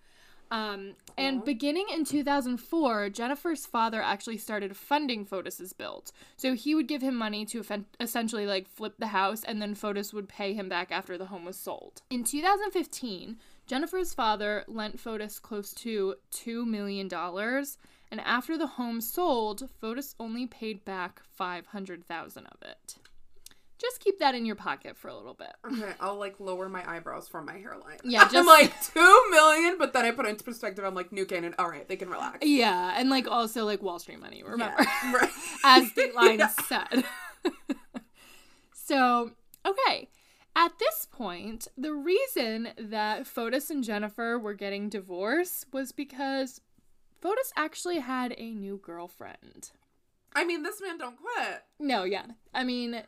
Um, 0.52 0.94
and 1.18 1.44
beginning 1.44 1.88
in 1.92 2.06
2004, 2.06 3.10
Jennifer's 3.10 3.66
father 3.66 4.00
actually 4.02 4.38
started 4.38 4.78
funding 4.78 5.26
Fotis's 5.26 5.74
build. 5.74 6.12
So 6.38 6.54
he 6.54 6.76
would 6.76 6.88
give 6.88 7.02
him 7.02 7.16
money 7.16 7.46
to 7.46 7.60
effen- 7.62 7.88
essentially 8.00 8.46
like 8.46 8.68
flip 8.68 8.94
the 9.00 9.08
house, 9.08 9.44
and 9.44 9.60
then 9.60 9.74
Fotis 9.74 10.14
would 10.14 10.30
pay 10.30 10.54
him 10.54 10.70
back 10.70 10.92
after 10.92 11.18
the 11.18 11.26
home 11.26 11.46
was 11.46 11.58
sold. 11.58 12.04
In 12.12 12.24
2015, 12.24 13.38
Jennifer's 13.66 14.14
father 14.14 14.66
lent 14.68 14.98
Fotis 14.98 15.42
close 15.42 15.74
to 15.74 16.16
$2 16.32 16.66
million. 16.66 17.10
And 18.12 18.22
after 18.22 18.58
the 18.58 18.68
home 18.68 19.02
sold, 19.02 19.70
Fotis 19.82 20.16
only 20.20 20.48
paid 20.48 20.86
back 20.86 21.22
500,000 21.36 22.46
of 22.46 22.58
it. 22.62 22.98
Just 23.80 24.00
keep 24.02 24.20
that 24.20 24.36
in 24.36 24.46
your 24.46 24.56
pocket 24.58 24.98
for 24.98 25.08
a 25.08 25.16
little 25.16 25.34
bit. 25.34 25.52
Okay, 25.66 25.94
I'll 26.02 26.18
like 26.18 26.40
lower 26.40 26.68
my 26.68 26.88
eyebrows 26.90 27.28
from 27.30 27.46
my 27.46 27.58
hairline. 27.58 27.98
Yeah, 28.04 28.22
I'm 28.24 28.30
just- 28.32 28.48
like 28.48 28.74
two 28.84 29.22
million, 29.32 29.78
but 29.78 29.94
then 29.94 30.06
I 30.06 30.12
put 30.12 30.26
it 30.26 30.30
into 30.30 30.44
perspective. 30.44 30.84
I'm 30.84 30.96
like 30.96 31.12
New 31.14 31.26
Canaan. 31.26 31.56
All 31.58 31.70
right, 31.70 31.88
they 31.88 31.96
can 31.96 32.10
relax. 32.10 32.40
Yeah, 32.46 32.94
and 32.98 33.10
like 33.10 33.28
also 33.28 33.64
like 33.66 33.82
Wall 33.82 33.98
Street 34.00 34.20
money, 34.20 34.44
remember? 34.44 34.76
Yeah, 34.82 35.14
right. 35.14 35.30
As 35.64 35.92
Dateline 35.94 36.40
Yeah. 36.40 36.48
said. 36.48 37.04
so, 38.74 39.32
okay. 39.66 40.10
At 40.56 40.74
this 40.80 41.08
point, 41.10 41.68
the 41.78 41.94
reason 41.94 42.70
that 42.78 43.26
Fotis 43.26 43.70
and 43.70 43.84
Jennifer 43.84 44.38
were 44.38 44.54
getting 44.54 44.90
divorced 44.90 45.68
was 45.72 45.92
because 45.92 46.60
Fotis 47.24 47.52
actually 47.56 48.00
had 48.00 48.34
a 48.38 48.52
new 48.54 48.78
girlfriend. 48.84 49.72
I 50.36 50.44
mean, 50.44 50.64
this 50.64 50.82
man 50.82 50.98
don't 50.98 51.18
quit. 51.18 51.64
No, 51.80 52.04
yeah. 52.04 52.26
I 52.54 52.64
mean, 52.64 53.04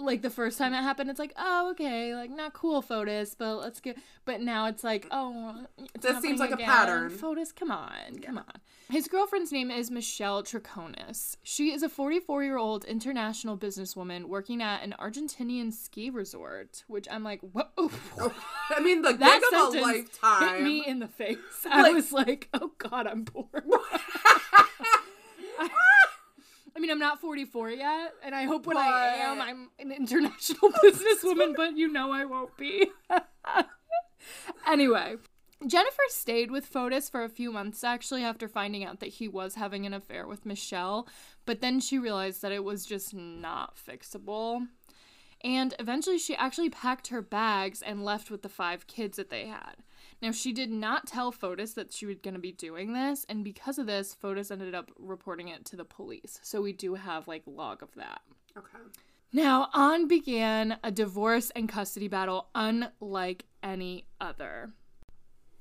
like 0.00 0.22
the 0.22 0.30
first 0.30 0.58
time 0.58 0.72
it 0.74 0.78
happened, 0.82 1.10
it's 1.10 1.18
like, 1.18 1.32
oh, 1.36 1.70
okay, 1.72 2.14
like 2.14 2.30
not 2.30 2.52
cool, 2.52 2.82
Fotis, 2.82 3.34
but 3.38 3.56
let's 3.56 3.80
get. 3.80 3.98
But 4.24 4.40
now 4.40 4.66
it's 4.66 4.82
like, 4.84 5.06
oh, 5.10 5.66
it's 5.94 6.04
This 6.06 6.20
seems 6.22 6.40
like 6.40 6.50
a 6.50 6.56
pattern. 6.56 7.10
Fotis, 7.10 7.54
come 7.54 7.70
on, 7.70 8.18
come 8.22 8.38
on. 8.38 8.44
His 8.90 9.06
girlfriend's 9.06 9.52
name 9.52 9.70
is 9.70 9.88
Michelle 9.90 10.42
Troconis. 10.42 11.36
She 11.44 11.70
is 11.72 11.84
a 11.84 11.88
44 11.88 12.42
year 12.42 12.56
old 12.58 12.84
international 12.86 13.56
businesswoman 13.56 14.24
working 14.24 14.60
at 14.60 14.82
an 14.82 14.96
Argentinian 14.98 15.72
ski 15.72 16.10
resort, 16.10 16.82
which 16.88 17.06
I'm 17.10 17.22
like, 17.22 17.40
what? 17.52 17.70
Oh, 17.78 18.34
I 18.70 18.80
mean, 18.80 19.02
the 19.02 19.12
that 19.12 19.40
gig 19.40 19.58
of 19.58 19.68
a 19.68 19.72
sentence 19.78 20.10
lifetime. 20.22 20.54
hit 20.56 20.64
me 20.64 20.84
in 20.86 20.98
the 20.98 21.06
face. 21.08 21.38
I 21.70 21.82
Like- 21.82 21.94
was 21.94 22.12
like, 22.12 22.48
oh 22.54 22.72
god, 22.78 23.06
I'm 23.06 23.24
poor. 23.24 23.46
I 25.58 25.68
mean, 26.78 26.90
I'm 26.90 26.98
not 26.98 27.20
44 27.20 27.70
yet, 27.70 28.14
and 28.22 28.34
I 28.34 28.44
hope 28.44 28.66
when 28.66 28.76
I 28.76 29.16
am, 29.18 29.40
I'm 29.40 29.70
an 29.78 29.90
international 29.90 30.70
businesswoman, 30.84 31.56
but 31.56 31.76
you 31.76 31.88
know 31.88 32.12
I 32.12 32.24
won't 32.24 32.56
be. 32.56 32.90
anyway, 34.66 35.16
Jennifer 35.66 36.02
stayed 36.08 36.50
with 36.50 36.70
Fotis 36.70 37.10
for 37.10 37.22
a 37.22 37.28
few 37.28 37.52
months 37.52 37.84
actually 37.84 38.24
after 38.24 38.48
finding 38.48 38.84
out 38.84 39.00
that 39.00 39.08
he 39.08 39.28
was 39.28 39.56
having 39.56 39.84
an 39.84 39.92
affair 39.92 40.26
with 40.26 40.46
Michelle, 40.46 41.08
but 41.44 41.60
then 41.60 41.80
she 41.80 41.98
realized 41.98 42.40
that 42.42 42.52
it 42.52 42.64
was 42.64 42.86
just 42.86 43.12
not 43.12 43.76
fixable. 43.76 44.66
And 45.42 45.74
eventually 45.78 46.18
she 46.18 46.36
actually 46.36 46.70
packed 46.70 47.08
her 47.08 47.22
bags 47.22 47.82
and 47.82 48.04
left 48.04 48.30
with 48.30 48.42
the 48.42 48.48
five 48.48 48.86
kids 48.86 49.16
that 49.16 49.30
they 49.30 49.46
had. 49.46 49.76
Now, 50.22 50.32
she 50.32 50.52
did 50.52 50.70
not 50.70 51.06
tell 51.06 51.32
Fotis 51.32 51.74
that 51.74 51.92
she 51.92 52.04
was 52.04 52.18
going 52.18 52.34
to 52.34 52.40
be 52.40 52.52
doing 52.52 52.92
this, 52.92 53.24
and 53.28 53.42
because 53.42 53.78
of 53.78 53.86
this, 53.86 54.14
Fotis 54.14 54.50
ended 54.50 54.74
up 54.74 54.90
reporting 54.98 55.48
it 55.48 55.64
to 55.66 55.76
the 55.76 55.84
police. 55.84 56.38
So 56.42 56.60
we 56.60 56.72
do 56.72 56.94
have 56.94 57.26
like 57.26 57.42
log 57.46 57.82
of 57.82 57.94
that. 57.94 58.20
Okay. 58.56 58.78
Now, 59.32 59.68
on 59.72 60.08
began 60.08 60.78
a 60.82 60.90
divorce 60.90 61.50
and 61.50 61.68
custody 61.68 62.08
battle 62.08 62.48
unlike 62.54 63.44
any 63.62 64.06
other. 64.20 64.70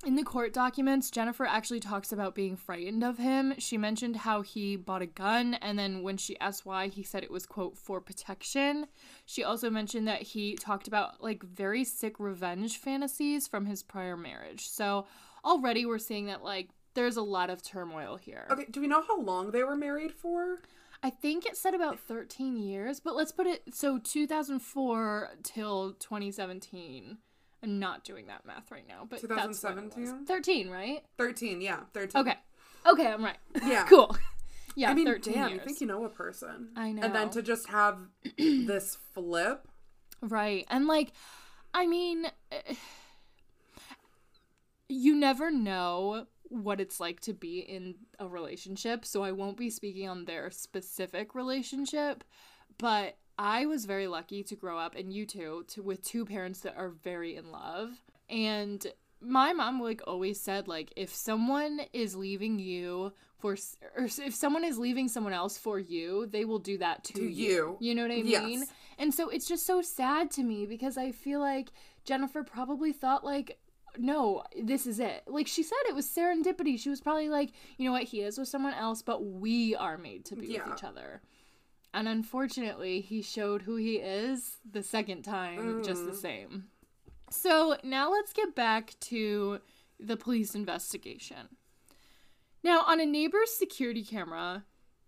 In 0.05 0.15
the 0.15 0.23
court 0.23 0.53
documents, 0.53 1.11
Jennifer 1.11 1.45
actually 1.45 1.81
talks 1.81 2.13
about 2.13 2.33
being 2.33 2.55
frightened 2.55 3.03
of 3.03 3.17
him. 3.17 3.53
She 3.57 3.77
mentioned 3.77 4.15
how 4.15 4.41
he 4.41 4.77
bought 4.77 5.01
a 5.01 5.05
gun, 5.05 5.55
and 5.55 5.77
then 5.77 6.03
when 6.03 6.15
she 6.15 6.39
asked 6.39 6.65
why, 6.65 6.87
he 6.87 7.03
said 7.03 7.21
it 7.21 7.29
was, 7.29 7.45
quote, 7.45 7.77
for 7.77 7.99
protection. 7.99 8.87
She 9.25 9.43
also 9.43 9.69
mentioned 9.69 10.07
that 10.07 10.21
he 10.21 10.55
talked 10.55 10.87
about, 10.87 11.21
like, 11.21 11.43
very 11.43 11.83
sick 11.83 12.17
revenge 12.17 12.77
fantasies 12.77 13.45
from 13.45 13.65
his 13.65 13.83
prior 13.83 14.15
marriage. 14.15 14.69
So 14.69 15.05
already 15.43 15.85
we're 15.85 15.99
seeing 15.99 16.27
that, 16.27 16.45
like, 16.45 16.69
there's 16.93 17.17
a 17.17 17.21
lot 17.21 17.49
of 17.49 17.61
turmoil 17.61 18.15
here. 18.15 18.47
Okay. 18.49 18.65
Do 18.71 18.79
we 18.79 18.87
know 18.87 19.03
how 19.05 19.19
long 19.19 19.51
they 19.51 19.63
were 19.63 19.75
married 19.75 20.13
for? 20.13 20.59
I 21.03 21.09
think 21.09 21.45
it 21.45 21.57
said 21.57 21.73
about 21.73 21.99
13 21.99 22.57
years, 22.57 22.99
but 22.99 23.15
let's 23.15 23.31
put 23.31 23.47
it 23.47 23.63
so 23.73 23.99
2004 23.99 25.29
till 25.43 25.93
2017. 25.93 27.17
I'm 27.63 27.79
not 27.79 28.03
doing 28.03 28.27
that 28.27 28.45
math 28.45 28.71
right 28.71 28.87
now, 28.87 29.05
but 29.09 29.21
that's 29.21 29.29
what 29.29 29.39
it 29.43 29.47
was. 29.47 29.59
2017? 29.59 30.25
13, 30.25 30.69
right? 30.69 31.03
Thirteen. 31.17 31.61
Yeah. 31.61 31.81
Thirteen. 31.93 32.21
Okay. 32.21 32.35
Okay, 32.85 33.07
I'm 33.07 33.23
right. 33.23 33.37
Yeah. 33.65 33.85
cool. 33.89 34.15
Yeah, 34.75 34.91
I 34.91 34.93
mean, 34.93 35.05
13 35.05 35.33
damn, 35.33 35.49
years. 35.49 35.59
you 35.59 35.65
think 35.65 35.81
you 35.81 35.87
know 35.87 36.05
a 36.05 36.09
person. 36.09 36.69
I 36.75 36.91
know. 36.93 37.01
And 37.01 37.13
then 37.13 37.29
to 37.31 37.41
just 37.41 37.67
have 37.69 37.99
this 38.37 38.97
flip. 39.13 39.67
Right. 40.21 40.65
And 40.69 40.87
like 40.87 41.11
I 41.73 41.85
mean 41.87 42.25
eh, 42.51 42.75
you 44.87 45.15
never 45.15 45.51
know 45.51 46.25
what 46.49 46.81
it's 46.81 46.99
like 46.99 47.19
to 47.21 47.33
be 47.33 47.59
in 47.59 47.95
a 48.19 48.27
relationship, 48.27 49.05
so 49.05 49.23
I 49.23 49.31
won't 49.31 49.57
be 49.57 49.69
speaking 49.69 50.09
on 50.09 50.25
their 50.25 50.49
specific 50.49 51.35
relationship, 51.35 52.23
but 52.77 53.17
I 53.41 53.65
was 53.65 53.85
very 53.85 54.05
lucky 54.07 54.43
to 54.43 54.55
grow 54.55 54.77
up 54.77 54.95
and 54.95 55.13
you 55.13 55.25
too 55.25 55.63
to 55.69 55.81
with 55.81 56.03
two 56.03 56.25
parents 56.25 56.59
that 56.61 56.75
are 56.77 56.89
very 56.89 57.37
in 57.37 57.51
love. 57.51 57.91
And 58.29 58.85
my 59.21 59.53
mom 59.53 59.81
like 59.81 60.01
always 60.05 60.39
said 60.41 60.67
like 60.67 60.91
if 60.97 61.13
someone 61.13 61.79
is 61.93 62.15
leaving 62.15 62.59
you 62.59 63.13
for 63.37 63.55
or 63.97 64.03
if 64.05 64.35
someone 64.35 64.65
is 64.65 64.77
leaving 64.77 65.07
someone 65.07 65.31
else 65.31 65.57
for 65.57 65.79
you, 65.79 66.25
they 66.27 66.43
will 66.43 66.59
do 66.59 66.77
that 66.79 67.05
to, 67.05 67.13
To 67.13 67.23
you. 67.23 67.27
you. 67.29 67.77
You 67.79 67.95
know 67.95 68.01
what 68.01 68.11
I 68.11 68.15
Yes. 68.15 68.43
mean? 68.43 68.63
And 68.97 69.13
so 69.13 69.29
it's 69.29 69.47
just 69.47 69.65
so 69.65 69.81
sad 69.81 70.29
to 70.31 70.43
me 70.43 70.65
because 70.65 70.97
I 70.97 71.13
feel 71.13 71.39
like 71.39 71.69
Jennifer 72.03 72.43
probably 72.43 72.91
thought 72.91 73.23
like 73.23 73.57
no, 73.97 74.43
this 74.61 74.85
is 74.85 74.99
it. 74.99 75.23
Like 75.27 75.47
she 75.47 75.63
said 75.63 75.77
it 75.87 75.95
was 75.95 76.05
serendipity. 76.07 76.77
She 76.79 76.89
was 76.89 77.01
probably 77.01 77.27
like, 77.29 77.51
you 77.77 77.85
know 77.85 77.91
what, 77.91 78.03
he 78.03 78.21
is 78.21 78.37
with 78.37 78.47
someone 78.47 78.73
else, 78.73 79.01
but 79.01 79.25
we 79.25 79.75
are 79.75 79.97
made 79.97 80.25
to 80.25 80.35
be 80.35 80.47
Yeah. 80.47 80.65
with 80.69 80.77
each 80.77 80.83
other. 80.83 81.21
And 81.93 82.07
unfortunately, 82.07 83.01
he 83.01 83.21
showed 83.21 83.63
who 83.63 83.75
he 83.75 83.95
is 83.95 84.57
the 84.69 84.83
second 84.83 85.23
time 85.23 85.83
just 85.83 86.05
the 86.05 86.11
mm. 86.11 86.21
same. 86.21 86.65
So 87.31 87.77
now 87.83 88.11
let's 88.11 88.33
get 88.33 88.55
back 88.55 88.95
to 89.01 89.59
the 89.99 90.17
police 90.17 90.55
investigation. 90.55 91.49
Now, 92.63 92.83
on 92.85 92.99
a 92.99 93.05
neighbor's 93.05 93.51
security 93.51 94.03
camera, 94.03 94.65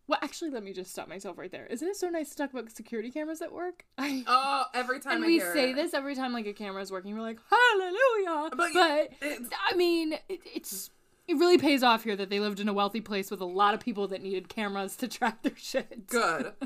well, 0.08 0.20
actually, 0.22 0.52
let 0.52 0.64
me 0.64 0.74
just 0.74 0.92
stop 0.92 1.08
myself 1.08 1.38
right 1.38 1.52
there. 1.52 1.66
Isn't 1.68 1.88
it 1.88 1.96
so 1.96 2.10
nice 2.10 2.32
to 2.32 2.36
talk 2.36 2.52
about 2.52 2.70
security 2.72 3.12
cameras 3.12 3.42
at 3.42 3.52
work? 3.52 3.86
I, 3.98 4.24
Oh, 4.28 4.64
every 4.74 5.00
time 5.00 5.18
and 5.18 5.24
I 5.24 5.28
we 5.28 5.40
say 5.40 5.72
it. 5.72 5.76
this 5.76 5.94
every 5.94 6.16
time 6.16 6.34
like 6.34 6.48
a 6.48 6.54
camera 6.54 6.82
is 6.82 6.92
working. 6.92 7.16
We're 7.16 7.22
like, 7.22 7.40
hallelujah. 7.50 8.50
But 8.56 8.74
But, 8.74 9.12
it's- 9.22 9.50
I 9.70 9.76
mean, 9.76 10.14
it, 10.28 10.42
it's 10.54 10.90
it 11.32 11.38
really 11.38 11.58
pays 11.58 11.82
off 11.82 12.04
here 12.04 12.16
that 12.18 12.30
they 12.30 12.40
lived 12.42 12.60
in 12.60 12.68
a 12.68 12.74
wealthy 12.74 13.00
place 13.00 13.32
with 13.32 13.40
a 13.40 13.46
lot 13.46 13.74
of 13.74 13.80
people 13.80 14.08
that 14.10 14.22
needed 14.22 14.50
cameras 14.50 14.98
to 14.98 15.08
track 15.08 15.42
their 15.42 15.56
shit. 15.56 16.08
Good. 16.08 16.54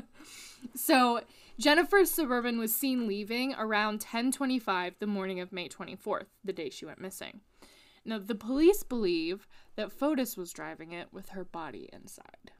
So 0.74 1.20
Jennifer's 1.60 2.10
suburban 2.10 2.58
was 2.58 2.74
seen 2.74 3.06
leaving 3.06 3.54
around 3.54 4.00
10:25 4.00 4.94
the 4.98 5.06
morning 5.06 5.38
of 5.38 5.52
May 5.52 5.68
24th, 5.68 6.26
the 6.42 6.52
day 6.52 6.70
she 6.70 6.86
went 6.86 7.00
missing. 7.00 7.40
Now 8.04 8.18
the 8.18 8.34
police 8.34 8.82
believe 8.82 9.46
that 9.76 9.92
Fotis 9.92 10.36
was 10.36 10.52
driving 10.52 10.92
it 10.92 11.12
with 11.12 11.28
her 11.28 11.44
body 11.44 11.88
inside. 11.92 12.50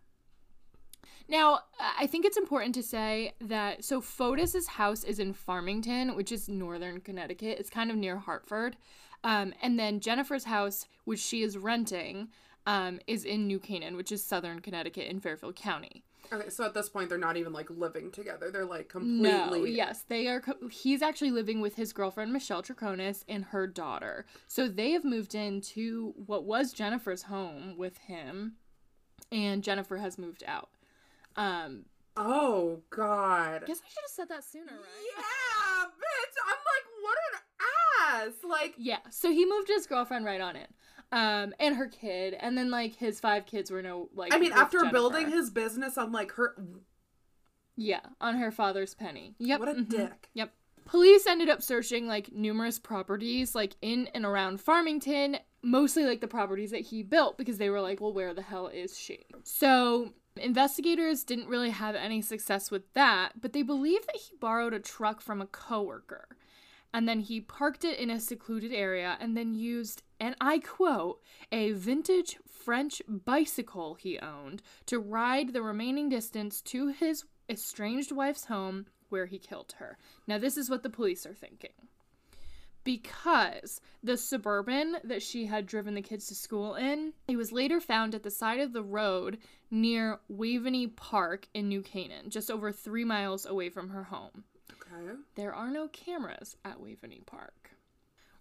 Now, 1.26 1.60
I 1.98 2.06
think 2.06 2.25
it's 2.25 2.36
important 2.36 2.75
to 2.76 2.82
say 2.82 3.34
that 3.40 3.82
so 3.82 4.00
Fotis's 4.00 4.68
house 4.68 5.02
is 5.02 5.18
in 5.18 5.32
Farmington, 5.32 6.14
which 6.14 6.30
is 6.30 6.48
northern 6.48 7.00
Connecticut. 7.00 7.58
It's 7.58 7.70
kind 7.70 7.90
of 7.90 7.96
near 7.96 8.18
Hartford. 8.18 8.76
Um, 9.25 9.54
and 9.62 9.78
then 9.78 10.00
Jennifer's 10.00 10.44
house, 10.44 10.87
which 11.04 11.20
she 11.20 11.42
is 11.42 11.56
renting, 11.58 12.28
um, 12.66 13.00
is 13.06 13.25
in 13.25 13.46
New 13.46 13.58
Canaan, 13.58 13.96
which 13.96 14.11
is 14.12 14.23
southern 14.25 14.61
Connecticut 14.61 15.06
in 15.08 15.20
Fairfield 15.20 15.56
County. 15.56 16.02
Okay, 16.32 16.49
so 16.49 16.64
at 16.64 16.75
this 16.75 16.88
point 16.88 17.08
they're 17.08 17.18
not 17.18 17.37
even 17.37 17.52
like 17.52 17.70
living 17.70 18.11
together. 18.11 18.50
They're 18.50 18.64
like 18.64 18.88
completely. 18.88 19.23
No, 19.61 19.64
yes, 19.64 20.04
they 20.08 20.26
are. 20.26 20.40
Co- 20.40 20.68
he's 20.68 21.00
actually 21.00 21.30
living 21.30 21.61
with 21.61 21.76
his 21.76 21.92
girlfriend 21.92 22.32
Michelle 22.32 22.64
Troconis 22.64 23.23
and 23.28 23.44
her 23.46 23.68
daughter. 23.68 24.26
So 24.49 24.66
they 24.66 24.90
have 24.90 25.04
moved 25.04 25.37
into 25.37 26.14
what 26.26 26.42
was 26.44 26.73
Jennifer's 26.73 27.23
home 27.23 27.76
with 27.76 27.99
him, 27.99 28.54
and 29.30 29.62
Jennifer 29.62 29.99
has 29.99 30.18
moved 30.18 30.42
out. 30.49 30.70
Um, 31.37 31.85
Oh 32.16 32.80
god. 32.90 33.62
guess 33.66 33.78
I 33.85 33.88
should 33.88 34.02
have 34.02 34.11
said 34.11 34.28
that 34.30 34.42
sooner, 34.42 34.73
right? 34.73 35.06
Yeah, 35.16 35.85
bitch. 35.85 36.37
I'm 36.44 36.56
like, 36.56 36.87
what 37.02 37.18
an 37.32 37.38
ass. 38.06 38.32
Like 38.48 38.75
Yeah. 38.76 38.98
So 39.10 39.30
he 39.30 39.44
moved 39.44 39.68
his 39.68 39.86
girlfriend 39.86 40.25
right 40.25 40.40
on 40.40 40.56
in, 40.56 40.66
um, 41.12 41.54
and 41.58 41.76
her 41.76 41.88
kid, 41.88 42.34
and 42.34 42.56
then 42.56 42.70
like 42.70 42.94
his 42.96 43.20
five 43.20 43.46
kids 43.46 43.70
were 43.70 43.82
no 43.82 44.08
like. 44.14 44.34
I 44.34 44.38
mean, 44.38 44.52
after 44.52 44.78
Jennifer. 44.78 44.92
building 44.92 45.30
his 45.30 45.50
business 45.50 45.96
on 45.98 46.12
like 46.12 46.32
her 46.32 46.56
Yeah, 47.76 48.00
on 48.20 48.36
her 48.36 48.50
father's 48.50 48.94
penny. 48.94 49.34
Yep. 49.38 49.60
what 49.60 49.68
a 49.68 49.75
mhm. 49.75 49.88
dick. 49.88 50.30
Yep. 50.34 50.52
Police 50.86 51.26
ended 51.26 51.48
up 51.48 51.62
searching 51.62 52.06
like 52.06 52.32
numerous 52.32 52.78
properties 52.78 53.54
like 53.54 53.75
in 53.82 54.08
and 54.14 54.25
around 54.25 54.60
Farmington, 54.60 55.38
mostly 55.62 56.04
like 56.04 56.20
the 56.20 56.28
properties 56.28 56.70
that 56.70 56.82
he 56.82 57.02
built 57.02 57.36
because 57.36 57.58
they 57.58 57.70
were 57.70 57.80
like, 57.80 58.00
well, 58.00 58.12
where 58.12 58.32
the 58.32 58.42
hell 58.42 58.68
is 58.68 58.96
she? 58.96 59.26
So, 59.42 60.12
investigators 60.36 61.25
didn't 61.25 61.48
really 61.48 61.70
have 61.70 61.96
any 61.96 62.22
success 62.22 62.70
with 62.70 62.92
that, 62.94 63.40
but 63.40 63.52
they 63.52 63.62
believe 63.62 64.06
that 64.06 64.16
he 64.16 64.36
borrowed 64.40 64.75
a 64.75 64.78
truck 64.78 65.20
from 65.20 65.40
a 65.42 65.46
coworker. 65.46 66.28
And 66.93 67.09
then 67.09 67.21
he 67.21 67.40
parked 67.40 67.85
it 67.85 67.99
in 67.99 68.11
a 68.11 68.21
secluded 68.21 68.73
area 68.73 69.19
and 69.21 69.37
then 69.37 69.55
used, 69.55 70.02
and 70.19 70.35
I 70.40 70.59
quote, 70.59 71.21
a 71.52 71.73
vintage 71.73 72.38
French 72.49 73.02
bicycle 73.09 73.95
he 73.95 74.19
owned 74.19 74.62
to 74.87 74.99
ride 74.99 75.52
the 75.52 75.62
remaining 75.62 76.09
distance 76.09 76.62
to 76.62 76.88
his 76.88 77.25
estranged 77.49 78.12
wife's 78.12 78.47
home 78.47 78.87
where 79.09 79.26
he 79.26 79.38
killed 79.38 79.75
her. 79.78 79.99
Now, 80.26 80.38
this 80.38 80.57
is 80.57 80.71
what 80.71 80.83
the 80.83 80.90
police 80.90 81.26
are 81.26 81.35
thinking. 81.35 81.71
Because 82.83 83.81
the 84.02 84.16
suburban 84.16 84.99
that 85.02 85.23
she 85.23 85.47
had 85.47 85.66
driven 85.66 85.95
the 85.95 86.02
kids 86.02 86.28
to 86.28 86.35
school 86.35 86.76
in, 86.76 87.12
it 87.26 87.37
was 87.37 87.50
later 87.50 87.81
found 87.81 88.14
at 88.14 88.23
the 88.23 88.31
side 88.31 88.61
of 88.61 88.73
the 88.73 88.83
road 88.83 89.38
near 89.71 90.21
Waveny 90.31 90.95
Park 90.95 91.49
in 91.52 91.69
New 91.69 91.83
Canaan, 91.83 92.31
just 92.31 92.50
over 92.50 92.71
three 92.71 93.05
miles 93.05 93.45
away 93.45 93.71
from 93.71 93.88
her 93.88 94.05
home. 94.05 94.45
Okay. 94.96 95.18
There 95.34 95.54
are 95.54 95.70
no 95.70 95.88
cameras 95.88 96.56
at 96.64 96.78
Waveny 96.78 97.24
Park. 97.26 97.72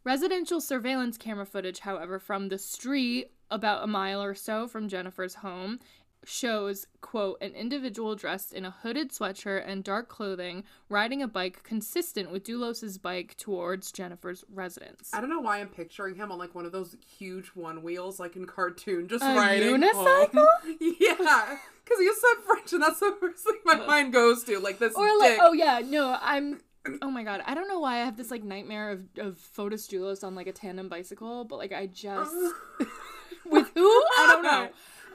Residential 0.04 0.62
surveillance 0.62 1.18
camera 1.18 1.46
footage, 1.46 1.80
however, 1.80 2.20
from 2.20 2.50
the 2.50 2.58
street 2.60 3.32
about 3.50 3.84
a 3.84 3.88
mile 3.88 4.22
or 4.22 4.36
so 4.36 4.68
from 4.68 4.88
Jennifer's 4.88 5.36
home 5.36 5.80
shows, 6.26 6.88
quote, 7.02 7.38
an 7.42 7.52
individual 7.54 8.16
dressed 8.16 8.52
in 8.54 8.66
a 8.66 8.72
hooded 8.72 9.12
sweatshirt 9.12 9.64
and 9.68 9.84
dark 9.84 10.10
clothing 10.10 10.64
riding 10.90 11.22
a 11.22 11.28
bike 11.28 11.64
consistent 11.64 12.32
with 12.32 12.44
Dulos's 12.44 12.98
bike 12.98 13.36
towards 13.38 13.92
Jennifer's 13.92 14.44
residence. 14.54 15.12
I 15.14 15.22
don't 15.22 15.30
know 15.30 15.40
why 15.42 15.60
I'm 15.60 15.70
picturing 15.70 16.16
him 16.16 16.32
on 16.32 16.38
like 16.38 16.54
one 16.56 16.66
of 16.66 16.72
those 16.72 16.96
huge 17.18 17.48
one 17.50 17.84
wheels, 17.84 18.20
like 18.20 18.36
in 18.36 18.46
cartoon, 18.46 19.08
just 19.08 19.24
riding 19.24 19.68
A 19.70 19.72
riding. 19.72 19.82
unicycle? 19.82 20.34
home. 20.34 20.78
yeah, 21.00 21.58
because 21.84 22.00
you 22.00 22.16
said 22.16 22.44
French, 22.46 22.74
and 22.74 22.82
that's 22.84 23.00
the 23.00 23.16
first 23.20 23.44
thing 23.44 23.56
my 23.66 23.76
mind 23.86 24.12
goes 24.14 24.44
to. 24.46 24.60
Like 24.60 24.80
this 24.80 24.96
Or 24.96 25.06
like, 25.20 25.32
dick. 25.32 25.40
oh 25.42 25.54
yeah, 25.54 25.82
no, 25.86 26.18
I'm. 26.22 26.62
Oh 27.02 27.10
my 27.10 27.24
god, 27.24 27.42
I 27.48 27.56
don't 27.56 27.68
know 27.68 27.80
why 27.80 27.96
I 27.96 28.06
have 28.06 28.16
this 28.18 28.30
like 28.30 28.44
nightmare 28.44 28.92
of 28.92 29.02
of 29.18 29.38
Fotis 29.58 29.88
Dulos 29.88 30.24
on 30.24 30.36
like 30.36 30.46
a 30.48 30.52
tandem 30.52 30.88
bicycle, 30.88 31.44
but 31.44 31.58
like 31.58 31.72
I 31.74 31.88
just 31.88 32.32
with 33.46 33.72
who 33.74 33.82
I 33.88 34.30
don't 34.32 34.44
know. 34.44 34.70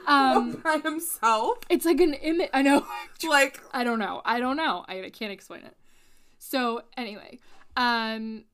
Um, 0.07 0.51
by 0.63 0.77
himself. 0.77 1.59
it's 1.69 1.85
like 1.85 1.99
an 1.99 2.13
image. 2.15 2.49
I 2.53 2.61
know. 2.61 2.85
Like, 3.23 3.59
I 3.71 3.83
don't 3.83 3.99
know. 3.99 4.23
I 4.25 4.39
don't 4.39 4.57
know. 4.57 4.83
I, 4.87 5.03
I 5.03 5.09
can't 5.11 5.31
explain 5.31 5.61
it. 5.63 5.77
So 6.39 6.81
anyway, 6.97 7.37
um, 7.77 8.45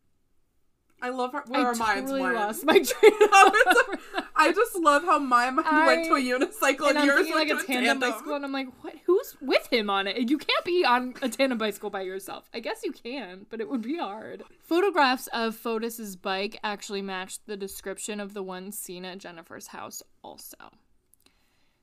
I 1.02 1.10
love 1.10 1.32
her, 1.34 1.44
where 1.48 1.62
I 1.62 1.64
our 1.66 1.76
minds 1.76 2.12
totally 2.12 2.22
went. 2.22 2.36
lost 2.36 2.66
my 2.66 2.74
train 2.74 3.14
of 3.14 3.30
thought. 3.30 4.00
I 4.36 4.52
just 4.52 4.76
love 4.78 5.04
how 5.04 5.20
my 5.20 5.50
mind 5.52 5.88
went 5.88 6.06
to 6.08 6.16
a 6.16 6.20
unicycle 6.20 6.90
and 6.90 6.98
and, 6.98 7.06
yours 7.06 7.28
thinking 7.28 7.36
like 7.36 7.48
went 7.50 7.60
a 7.62 7.66
to 7.66 7.68
tandem, 7.68 8.00
bicycle, 8.00 8.36
and 8.36 8.44
I'm 8.44 8.52
like, 8.52 8.68
what? 8.82 8.96
Who's 9.06 9.38
with 9.42 9.68
him 9.72 9.90
on 9.90 10.08
it? 10.08 10.30
You 10.30 10.38
can't 10.38 10.66
be 10.66 10.84
on 10.84 11.14
a 11.22 11.30
tandem 11.30 11.58
bicycle 11.58 11.90
by 11.92 12.02
yourself. 12.02 12.50
I 12.54 12.60
guess 12.60 12.82
you 12.84 12.92
can, 12.92 13.46
but 13.50 13.62
it 13.62 13.70
would 13.70 13.84
be 13.84 13.98
hard. 13.98 14.44
Photographs 14.64 15.28
of 15.28 15.56
Fotis's 15.56 16.16
bike 16.16 16.60
actually 16.64 17.02
matched 17.02 17.46
the 17.46 17.56
description 17.58 18.20
of 18.20 18.34
the 18.34 18.44
one 18.44 18.72
seen 18.72 19.06
at 19.06 19.20
Jennifer's 19.20 19.68
house, 19.68 20.02
also. 20.24 20.58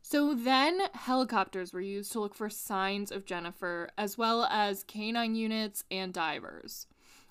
So 0.06 0.34
then, 0.34 0.80
helicopters 0.92 1.72
were 1.72 1.80
used 1.80 2.12
to 2.12 2.20
look 2.20 2.34
for 2.34 2.50
signs 2.50 3.10
of 3.10 3.24
Jennifer, 3.24 3.88
as 3.96 4.18
well 4.18 4.44
as 4.44 4.84
canine 4.84 5.34
units 5.34 5.82
and 5.90 6.12
divers. 6.12 6.86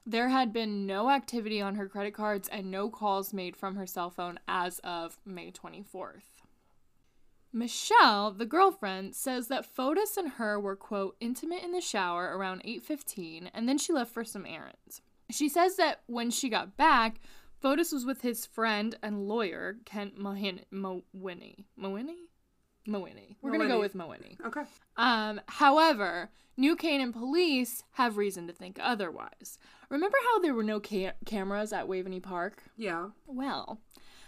There 0.07 0.29
had 0.29 0.51
been 0.51 0.87
no 0.87 1.11
activity 1.11 1.61
on 1.61 1.75
her 1.75 1.87
credit 1.87 2.15
cards 2.15 2.49
and 2.49 2.71
no 2.71 2.89
calls 2.89 3.31
made 3.31 3.55
from 3.55 3.75
her 3.75 3.85
cell 3.85 4.09
phone 4.09 4.39
as 4.47 4.79
of 4.79 5.19
May 5.23 5.51
24th. 5.51 6.41
Michelle, 7.53 8.31
the 8.31 8.43
girlfriend, 8.47 9.15
says 9.15 9.49
that 9.49 9.71
Fotis 9.71 10.17
and 10.17 10.31
her 10.33 10.59
were 10.59 10.75
quote 10.75 11.15
intimate 11.19 11.63
in 11.63 11.73
the 11.73 11.79
shower 11.79 12.35
around 12.35 12.63
8:15 12.65 13.51
and 13.53 13.69
then 13.69 13.77
she 13.77 13.93
left 13.93 14.11
for 14.11 14.25
some 14.25 14.47
errands. 14.47 15.03
She 15.29 15.47
says 15.47 15.75
that 15.75 16.01
when 16.07 16.31
she 16.31 16.49
got 16.49 16.75
back, 16.75 17.19
Fotis 17.61 17.93
was 17.93 18.03
with 18.03 18.21
his 18.21 18.47
friend 18.47 18.97
and 19.03 19.27
lawyer 19.27 19.77
Kent 19.85 20.17
Mohin- 20.17 20.65
Mowini. 20.71 21.65
Mowini? 21.79 22.29
Mowini. 22.87 23.35
We're 23.41 23.51
going 23.51 23.61
to 23.61 23.67
go 23.67 23.79
with 23.79 23.95
Mowini. 23.95 24.37
Okay. 24.45 24.63
Um, 24.97 25.41
however, 25.47 26.29
New 26.57 26.75
Canaan 26.75 27.13
police 27.13 27.83
have 27.93 28.17
reason 28.17 28.47
to 28.47 28.53
think 28.53 28.77
otherwise. 28.81 29.57
Remember 29.89 30.17
how 30.23 30.39
there 30.39 30.53
were 30.53 30.63
no 30.63 30.79
ca- 30.79 31.13
cameras 31.25 31.73
at 31.73 31.87
Waveny 31.87 32.21
Park? 32.21 32.63
Yeah. 32.77 33.09
Well, 33.25 33.79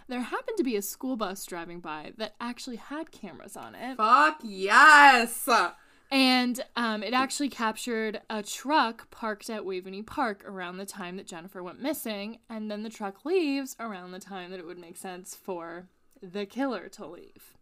there 0.07 0.21
happened 0.21 0.57
to 0.57 0.63
be 0.63 0.75
a 0.75 0.81
school 0.81 1.17
bus 1.17 1.45
driving 1.45 1.79
by 1.79 2.13
that 2.17 2.35
actually 2.39 2.77
had 2.77 3.11
cameras 3.11 3.57
on 3.57 3.75
it. 3.75 3.97
Fuck 3.97 4.39
yes. 4.43 5.47
And 6.11 6.63
um, 6.75 7.01
it 7.01 7.13
actually 7.13 7.49
captured 7.49 8.21
a 8.29 8.43
truck 8.43 9.09
parked 9.09 9.49
at 9.49 9.63
Waveny 9.63 10.05
Park 10.05 10.43
around 10.47 10.77
the 10.77 10.85
time 10.85 11.17
that 11.17 11.27
Jennifer 11.27 11.63
went 11.63 11.81
missing. 11.81 12.39
And 12.49 12.69
then 12.69 12.83
the 12.83 12.89
truck 12.89 13.25
leaves 13.25 13.75
around 13.79 14.11
the 14.11 14.19
time 14.19 14.51
that 14.51 14.59
it 14.59 14.65
would 14.65 14.77
make 14.77 14.97
sense 14.97 15.35
for 15.35 15.87
the 16.21 16.45
killer 16.45 16.87
to 16.89 17.07
leave. 17.07 17.55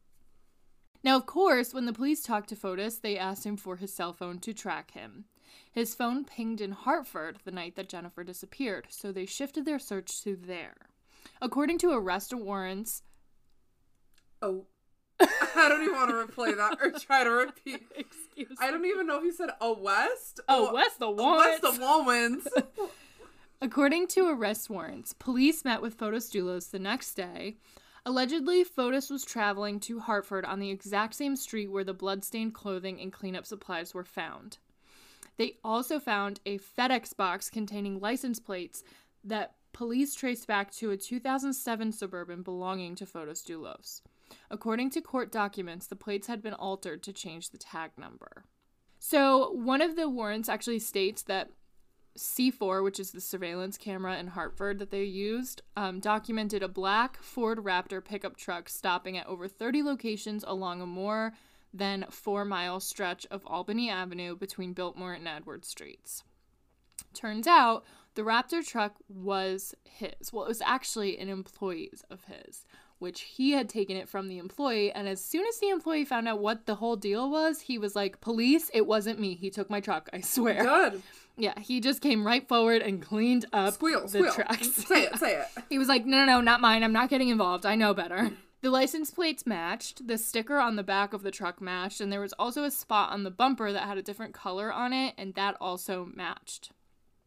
Now, 1.03 1.17
of 1.17 1.25
course, 1.25 1.73
when 1.73 1.85
the 1.85 1.93
police 1.93 2.23
talked 2.23 2.49
to 2.49 2.55
Fotis, 2.55 3.01
they 3.01 3.17
asked 3.17 3.45
him 3.45 3.57
for 3.57 3.75
his 3.75 3.93
cell 3.93 4.13
phone 4.13 4.39
to 4.39 4.53
track 4.53 4.91
him. 4.91 5.25
His 5.71 5.95
phone 5.95 6.23
pinged 6.23 6.61
in 6.61 6.71
Hartford 6.71 7.39
the 7.43 7.51
night 7.51 7.75
that 7.75 7.89
Jennifer 7.89 8.23
disappeared, 8.23 8.87
so 8.89 9.11
they 9.11 9.25
shifted 9.25 9.65
their 9.65 9.79
search 9.79 10.21
to 10.23 10.35
there. 10.35 10.75
According 11.41 11.79
to 11.79 11.91
arrest 11.91 12.33
warrants, 12.33 13.03
Oh. 14.41 14.65
I 15.19 15.69
don't 15.69 15.81
even 15.83 15.95
want 15.95 16.09
to 16.09 16.15
replay 16.15 16.55
that 16.57 16.77
or 16.81 16.91
try 16.91 17.23
to 17.23 17.29
repeat. 17.29 17.81
excuse 17.95 18.49
me. 18.49 18.55
I 18.59 18.71
don't 18.71 18.85
even 18.85 19.07
know 19.07 19.17
if 19.19 19.23
you 19.23 19.31
said 19.31 19.49
a 19.61 19.71
west. 19.71 20.39
Oh, 20.49 20.67
or- 20.67 20.73
West 20.73 20.99
the 20.99 21.07
a 21.07 21.11
warrants. 21.11 21.63
West 21.63 21.79
the 21.79 21.85
Womans. 21.85 22.47
According 23.61 24.07
to 24.09 24.27
arrest 24.27 24.69
warrants, 24.69 25.13
police 25.13 25.63
met 25.63 25.81
with 25.81 25.97
Fotis 25.97 26.29
Dulos 26.29 26.71
the 26.71 26.79
next 26.79 27.13
day. 27.13 27.55
Allegedly, 28.05 28.65
Fotis 28.65 29.09
was 29.09 29.23
traveling 29.23 29.79
to 29.81 29.99
Hartford 29.99 30.43
on 30.43 30.59
the 30.59 30.69
exact 30.69 31.13
same 31.15 31.37
street 31.37 31.71
where 31.71 31.85
the 31.85 31.93
bloodstained 31.93 32.53
clothing 32.53 32.99
and 32.99 33.13
cleanup 33.13 33.45
supplies 33.45 33.93
were 33.93 34.03
found. 34.03 34.57
They 35.37 35.57
also 35.63 35.99
found 35.99 36.41
a 36.45 36.59
FedEx 36.59 37.15
box 37.15 37.49
containing 37.49 37.99
license 37.99 38.39
plates 38.39 38.83
that 39.23 39.55
police 39.71 40.15
traced 40.15 40.47
back 40.47 40.71
to 40.71 40.91
a 40.91 40.97
2007 40.97 41.91
Suburban 41.93 42.43
belonging 42.43 42.95
to 42.95 43.05
Fotis 43.05 43.41
Dulos. 43.41 44.01
According 44.51 44.89
to 44.91 45.01
court 45.01 45.31
documents, 45.31 45.87
the 45.87 45.95
plates 45.95 46.27
had 46.27 46.41
been 46.41 46.53
altered 46.53 47.03
to 47.03 47.13
change 47.13 47.49
the 47.49 47.57
tag 47.57 47.91
number. 47.97 48.43
So, 48.99 49.51
one 49.51 49.81
of 49.81 49.95
the 49.95 50.09
warrants 50.09 50.49
actually 50.49 50.79
states 50.79 51.23
that 51.23 51.51
C4, 52.17 52.83
which 52.83 52.99
is 52.99 53.11
the 53.11 53.21
surveillance 53.21 53.77
camera 53.77 54.17
in 54.17 54.27
Hartford 54.27 54.79
that 54.79 54.91
they 54.91 55.03
used, 55.03 55.61
um, 55.75 55.99
documented 55.99 56.61
a 56.61 56.67
black 56.67 57.21
Ford 57.21 57.59
Raptor 57.59 58.03
pickup 58.03 58.37
truck 58.37 58.69
stopping 58.69 59.17
at 59.17 59.27
over 59.27 59.47
30 59.47 59.83
locations 59.83 60.43
along 60.45 60.81
a 60.81 60.85
more 60.85 61.33
than 61.73 62.05
four 62.09 62.45
mile 62.45 62.79
stretch 62.79 63.25
of 63.31 63.45
Albany 63.47 63.89
Avenue 63.89 64.35
between 64.35 64.73
Biltmore 64.73 65.13
and 65.13 65.27
Edward 65.27 65.65
Streets. 65.65 66.23
Turns 67.13 67.47
out 67.47 67.83
the 68.15 68.21
Raptor 68.21 68.65
truck 68.65 68.95
was 69.07 69.73
his. 69.83 70.31
Well, 70.31 70.45
it 70.45 70.49
was 70.49 70.61
actually 70.61 71.17
an 71.17 71.29
employee's 71.29 72.03
of 72.11 72.25
his, 72.25 72.65
which 72.99 73.21
he 73.21 73.51
had 73.51 73.69
taken 73.69 73.97
it 73.97 74.07
from 74.07 74.29
the 74.29 74.37
employee. 74.37 74.91
And 74.91 75.07
as 75.07 75.23
soon 75.23 75.45
as 75.47 75.57
the 75.59 75.69
employee 75.69 76.05
found 76.05 76.27
out 76.27 76.39
what 76.39 76.67
the 76.67 76.75
whole 76.75 76.95
deal 76.95 77.29
was, 77.29 77.61
he 77.61 77.77
was 77.77 77.95
like, 77.95 78.21
Police, 78.21 78.69
it 78.73 78.85
wasn't 78.85 79.19
me. 79.19 79.33
He 79.33 79.49
took 79.49 79.69
my 79.69 79.79
truck, 79.79 80.09
I 80.13 80.21
swear. 80.21 80.63
Good. 80.63 81.01
Yeah, 81.37 81.59
he 81.59 81.79
just 81.79 82.01
came 82.01 82.25
right 82.25 82.47
forward 82.47 82.81
and 82.81 83.01
cleaned 83.01 83.45
up 83.51 83.73
Squeal, 83.73 84.01
the 84.01 84.09
squeal. 84.09 84.33
tracks. 84.33 84.71
Say 84.71 85.03
it, 85.03 85.17
say 85.17 85.35
it. 85.39 85.47
He 85.69 85.79
was 85.79 85.87
like, 85.87 86.05
no, 86.05 86.17
no, 86.17 86.25
no, 86.25 86.41
not 86.41 86.61
mine. 86.61 86.83
I'm 86.83 86.93
not 86.93 87.09
getting 87.09 87.29
involved. 87.29 87.65
I 87.65 87.75
know 87.75 87.93
better. 87.93 88.31
The 88.61 88.69
license 88.69 89.11
plates 89.11 89.45
matched, 89.45 90.07
the 90.07 90.17
sticker 90.17 90.57
on 90.57 90.77
the 90.77 90.83
back 90.83 91.11
of 91.11 91.23
the 91.23 91.31
truck 91.31 91.59
matched, 91.59 91.99
and 91.99 92.11
there 92.11 92.21
was 92.21 92.33
also 92.39 92.63
a 92.63 92.71
spot 92.71 93.11
on 93.11 93.23
the 93.23 93.31
bumper 93.31 93.73
that 93.73 93.87
had 93.87 93.97
a 93.97 94.01
different 94.03 94.33
color 94.33 94.71
on 94.71 94.93
it, 94.93 95.15
and 95.17 95.33
that 95.33 95.57
also 95.59 96.07
matched. 96.13 96.71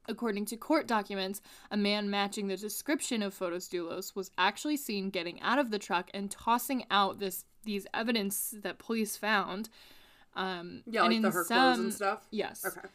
According 0.09 0.47
to 0.47 0.57
court 0.57 0.87
documents, 0.87 1.43
a 1.71 1.77
man 1.77 2.09
matching 2.09 2.47
the 2.47 2.57
description 2.57 3.23
of 3.23 3.35
Photos 3.35 3.69
Dulos 3.69 4.15
was 4.15 4.31
actually 4.39 4.77
seen 4.77 5.11
getting 5.11 5.41
out 5.43 5.59
of 5.59 5.71
the 5.71 5.79
truck 5.79 6.11
and 6.15 6.31
tossing 6.31 6.85
out 6.91 7.19
this 7.19 7.45
these 7.65 7.87
evidence 7.93 8.55
that 8.63 8.79
police 8.79 9.17
found. 9.17 9.69
Um, 10.37 10.85
Yeah, 10.87 11.03
like 11.03 11.21
the 11.21 11.31
her 11.33 11.45
clothes 11.45 11.79
and 11.81 11.93
stuff. 11.93 12.27
Yes. 12.31 12.65
Okay. 12.65 12.87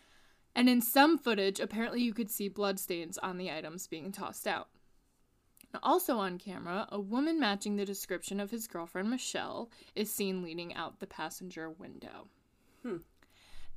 And 0.56 0.68
in 0.70 0.82
some 0.82 1.18
footage, 1.18 1.60
apparently 1.60 2.02
you 2.02 2.14
could 2.14 2.30
see 2.30 2.50
bloodstains 2.50 3.18
on 3.18 3.38
the 3.38 3.52
items 3.52 3.88
being 3.88 4.12
tossed 4.12 4.48
out. 4.48 4.68
Also 5.82 6.18
on 6.18 6.38
camera, 6.38 6.88
a 6.92 7.00
woman 7.00 7.40
matching 7.40 7.76
the 7.76 7.86
description 7.86 8.40
of 8.40 8.52
his 8.52 8.68
girlfriend 8.68 9.10
Michelle 9.10 9.70
is 9.96 10.12
seen 10.14 10.44
leaning 10.44 10.74
out 10.74 11.00
the 11.00 11.08
passenger 11.08 11.70
window. 11.70 12.28
Hmm. 12.84 12.98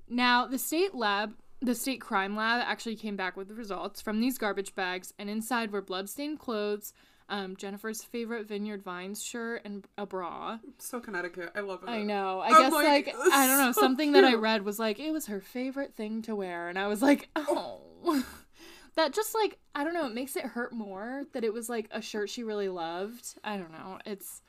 Now, 0.09 0.47
the 0.47 0.59
state 0.59 0.95
lab, 0.95 1.35
the 1.61 1.75
state 1.75 2.01
crime 2.01 2.35
lab, 2.37 2.65
actually 2.67 2.97
came 2.97 3.17
back 3.17 3.37
with 3.37 3.49
the 3.49 3.55
results 3.55 4.01
from 4.01 4.21
these 4.21 4.39
garbage 4.39 4.75
bags, 4.75 5.15
and 5.19 5.31
inside 5.31 5.71
were 5.71 5.81
bloodstained 5.81 6.41
clothes, 6.41 6.93
um, 7.29 7.57
Jennifer's 7.57 8.03
favorite 8.03 8.47
Vineyard 8.47 8.83
Vines 8.83 9.23
shirt, 9.23 9.63
and 9.65 9.85
a 9.97 10.05
bra. 10.07 10.59
So 10.79 11.01
Connecticut. 11.01 11.53
I 11.55 11.61
love 11.61 11.83
it. 11.83 11.89
I 11.89 12.03
know. 12.03 12.41
I 12.41 12.49
I'm 12.49 12.63
guess 12.63 12.73
like, 12.73 13.07
like, 13.07 13.17
I 13.33 13.47
don't 13.47 13.59
know. 13.59 13.73
so 13.73 13.81
Something 13.81 14.13
that 14.13 14.25
I 14.25 14.35
read 14.35 14.65
was 14.65 14.79
like 14.79 14.99
it 15.01 15.11
was 15.13 15.27
her 15.27 15.41
favorite 15.41 15.95
thing 15.95 16.23
to 16.23 16.35
wear, 16.35 16.69
and 16.69 16.79
I 16.79 16.87
was 16.89 17.01
like, 17.03 17.29
oh, 17.37 17.81
that 18.97 19.13
just 19.15 19.35
like 19.35 19.59
I 19.75 19.85
don't 19.85 19.95
know. 19.95 20.07
It 20.07 20.15
makes 20.15 20.37
it 20.37 20.45
hurt 20.45 20.73
more 20.73 21.25
that 21.33 21.45
it 21.45 21.53
was 21.53 21.69
like 21.69 21.89
a 21.91 22.03
shirt 22.03 22.29
she 22.31 22.43
really 22.45 22.69
loved. 22.69 23.35
I 23.43 23.57
don't 23.57 23.73
know. 23.73 23.99
It's 24.05 24.43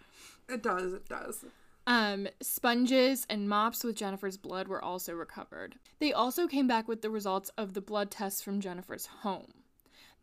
It 0.49 0.61
does, 0.61 0.93
it 0.93 1.07
does. 1.07 1.45
um 1.87 2.27
sponges 2.41 3.25
and 3.29 3.47
mops 3.47 3.83
with 3.83 3.95
Jennifer's 3.95 4.37
blood 4.37 4.67
were 4.67 4.83
also 4.83 5.13
recovered. 5.13 5.75
They 5.99 6.11
also 6.13 6.45
came 6.47 6.67
back 6.67 6.87
with 6.87 7.01
the 7.01 7.09
results 7.09 7.49
of 7.57 7.73
the 7.73 7.81
blood 7.81 8.11
tests 8.11 8.41
from 8.41 8.59
Jennifer's 8.59 9.05
home. 9.05 9.53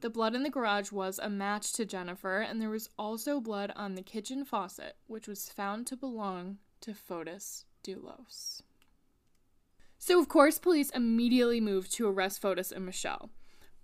The 0.03 0.11
blood 0.11 0.35
in 0.35 0.43
the 0.43 0.51
garage 0.51 0.91
was 0.91 1.21
a 1.23 1.31
match 1.31 1.73
to 1.75 1.85
Jennifer, 1.85 2.41
and 2.41 2.61
there 2.61 2.69
was 2.69 2.89
also 2.99 3.41
blood 3.41 3.73
on 3.77 3.95
the 3.95 4.03
kitchen 4.03 4.45
faucet, 4.45 4.97
which 5.07 5.29
was 5.29 5.49
found 5.49 5.87
to 5.87 5.97
belong 5.97 6.59
to 6.81 6.93
Fotis 6.93 7.67
Dulos. 7.85 8.63
So, 9.99 10.19
of 10.19 10.29
course, 10.29 10.59
police 10.59 10.91
immediately 10.91 11.61
moved 11.61 11.93
to 11.93 12.09
arrest 12.09 12.43
Fotis 12.43 12.73
and 12.73 12.85
Michelle. 12.85 13.31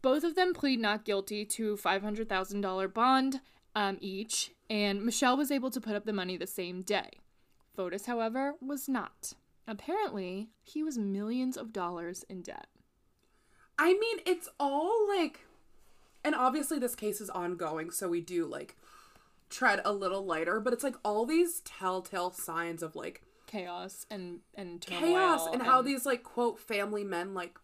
Both 0.03 0.25
of 0.25 0.35
them 0.35 0.55
plead 0.55 0.81
not 0.81 1.05
guilty 1.05 1.45
to 1.45 1.77
$500,000 1.77 2.93
bond 2.93 3.41
um, 3.77 3.97
each, 4.01 4.51
and 4.69 5.05
Michelle 5.05 5.37
was 5.37 5.53
able 5.53 5.71
to 5.71 5.81
put 5.81 5.95
up 5.95 6.05
the 6.05 6.13
money 6.13 6.37
the 6.37 6.49
same 6.49 6.83
day. 6.83 7.11
Fotis, 7.77 8.07
however, 8.07 8.55
was 8.61 8.89
not. 8.89 9.35
Apparently, 9.69 10.49
he 10.65 10.83
was 10.83 10.99
millions 10.99 11.57
of 11.57 11.73
dollars 11.73 12.25
in 12.29 12.43
debt. 12.43 12.67
I 13.79 13.93
mean, 13.93 14.19
it's 14.27 14.49
all 14.59 15.07
like, 15.07 15.43
and 16.25 16.35
obviously 16.35 16.79
this 16.79 16.95
case 16.95 17.21
is 17.21 17.31
ongoing, 17.31 17.91
so 17.91 18.09
we 18.09 18.21
do 18.21 18.47
like 18.47 18.77
tread 19.51 19.81
a 19.85 19.93
little 19.93 20.25
lighter, 20.25 20.61
but 20.61 20.73
it's 20.73 20.85
like 20.85 20.97
all 21.05 21.25
these 21.27 21.61
telltale 21.61 22.31
signs 22.33 22.83
of 22.83 22.95
like 22.97 23.23
Chaos 23.47 24.05
and 24.11 24.41
and 24.55 24.79
chaos 24.83 25.47
and 25.51 25.63
how 25.63 25.81
these 25.81 26.05
like 26.05 26.23
quote 26.23 26.59
family 26.59 27.03
men 27.03 27.33
like 27.33 27.59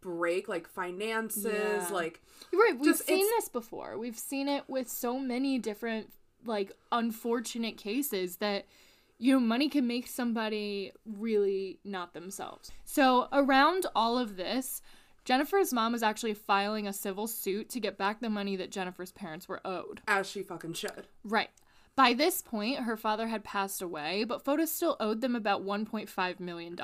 break 0.00 0.48
like 0.48 0.66
finances, 0.68 1.44
Yeah. 1.44 1.88
like 1.92 2.20
Right, 2.52 2.74
we've 2.76 2.84
Just- 2.90 3.06
seen 3.06 3.24
this 3.36 3.48
before. 3.48 3.96
We've 3.98 4.18
seen 4.18 4.48
it 4.48 4.64
with 4.68 4.88
so 4.88 5.18
many 5.18 5.58
different 5.60 6.12
like 6.44 6.72
unfortunate 6.90 7.76
cases 7.76 8.36
that 8.36 8.64
you 9.18 9.32
know 9.32 9.40
money 9.40 9.68
can 9.68 9.86
make 9.86 10.06
somebody 10.08 10.90
really 11.04 11.78
not 11.84 12.14
themselves. 12.14 12.72
So 12.84 13.28
around 13.32 13.86
all 13.94 14.18
of 14.18 14.36
this, 14.36 14.82
Jennifer's 15.28 15.74
mom 15.74 15.92
was 15.92 16.02
actually 16.02 16.32
filing 16.32 16.86
a 16.86 16.92
civil 16.94 17.26
suit 17.26 17.68
to 17.68 17.80
get 17.80 17.98
back 17.98 18.18
the 18.18 18.30
money 18.30 18.56
that 18.56 18.70
Jennifer's 18.70 19.12
parents 19.12 19.46
were 19.46 19.60
owed. 19.62 20.00
As 20.08 20.26
she 20.26 20.42
fucking 20.42 20.72
should. 20.72 21.06
Right. 21.22 21.50
By 21.94 22.14
this 22.14 22.40
point, 22.40 22.78
her 22.78 22.96
father 22.96 23.26
had 23.26 23.44
passed 23.44 23.82
away, 23.82 24.24
but 24.24 24.42
Fotis 24.42 24.68
still 24.68 24.96
owed 24.98 25.20
them 25.20 25.36
about 25.36 25.66
$1.5 25.66 26.40
million. 26.40 26.78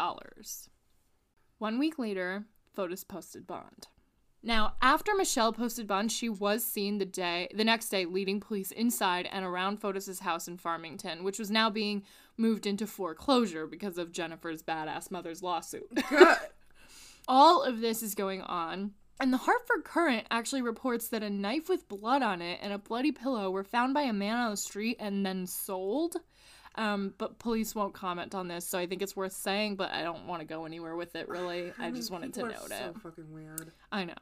One 1.56 1.78
week 1.78 1.98
later, 1.98 2.44
Fotis 2.76 3.02
posted 3.08 3.46
bond. 3.46 3.88
Now, 4.42 4.74
after 4.82 5.14
Michelle 5.14 5.54
posted 5.54 5.86
bond, 5.86 6.12
she 6.12 6.28
was 6.28 6.62
seen 6.62 6.98
the 6.98 7.06
day 7.06 7.48
the 7.54 7.64
next 7.64 7.88
day 7.88 8.04
leading 8.04 8.40
police 8.40 8.72
inside 8.72 9.26
and 9.32 9.46
around 9.46 9.80
Fotis's 9.80 10.20
house 10.20 10.48
in 10.48 10.58
Farmington, 10.58 11.24
which 11.24 11.38
was 11.38 11.50
now 11.50 11.70
being 11.70 12.02
moved 12.36 12.66
into 12.66 12.86
foreclosure 12.86 13.66
because 13.66 13.96
of 13.96 14.12
Jennifer's 14.12 14.62
badass 14.62 15.10
mother's 15.10 15.42
lawsuit. 15.42 15.88
Good. 16.10 16.36
All 17.28 17.62
of 17.62 17.80
this 17.80 18.02
is 18.02 18.14
going 18.14 18.42
on. 18.42 18.92
And 19.20 19.32
the 19.32 19.38
Hartford 19.38 19.84
Courant 19.84 20.26
actually 20.30 20.62
reports 20.62 21.08
that 21.08 21.22
a 21.22 21.30
knife 21.30 21.68
with 21.68 21.88
blood 21.88 22.22
on 22.22 22.42
it 22.42 22.58
and 22.62 22.72
a 22.72 22.78
bloody 22.78 23.12
pillow 23.12 23.50
were 23.50 23.64
found 23.64 23.94
by 23.94 24.02
a 24.02 24.12
man 24.12 24.36
on 24.36 24.50
the 24.50 24.56
street 24.56 24.96
and 24.98 25.24
then 25.24 25.46
sold. 25.46 26.16
Um, 26.74 27.14
but 27.18 27.38
police 27.38 27.74
won't 27.74 27.94
comment 27.94 28.34
on 28.34 28.48
this, 28.48 28.66
so 28.66 28.78
I 28.78 28.86
think 28.86 29.00
it's 29.00 29.14
worth 29.14 29.32
saying, 29.32 29.76
but 29.76 29.92
I 29.92 30.02
don't 30.02 30.26
want 30.26 30.40
to 30.40 30.46
go 30.46 30.64
anywhere 30.64 30.96
with 30.96 31.14
it 31.14 31.28
really. 31.28 31.72
I, 31.78 31.86
mean, 31.86 31.94
just 31.94 32.10
wanted 32.10 32.34
to 32.34 32.42
note 32.42 32.68
so 32.68 32.74
it. 32.74 32.98
fucking 33.00 33.32
weird. 33.32 33.70
I 33.92 34.04
know. 34.04 34.14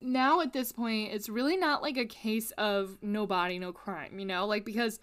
Now 0.00 0.40
at 0.40 0.52
this 0.52 0.72
point, 0.72 1.12
it's 1.12 1.28
really 1.28 1.56
not 1.56 1.80
like 1.80 1.96
a 1.96 2.04
case 2.04 2.50
of 2.58 2.98
no 3.00 3.24
body, 3.24 3.60
no 3.60 3.72
crime, 3.72 4.18
you 4.18 4.26
know? 4.26 4.46
Like 4.46 4.64
because 4.64 4.98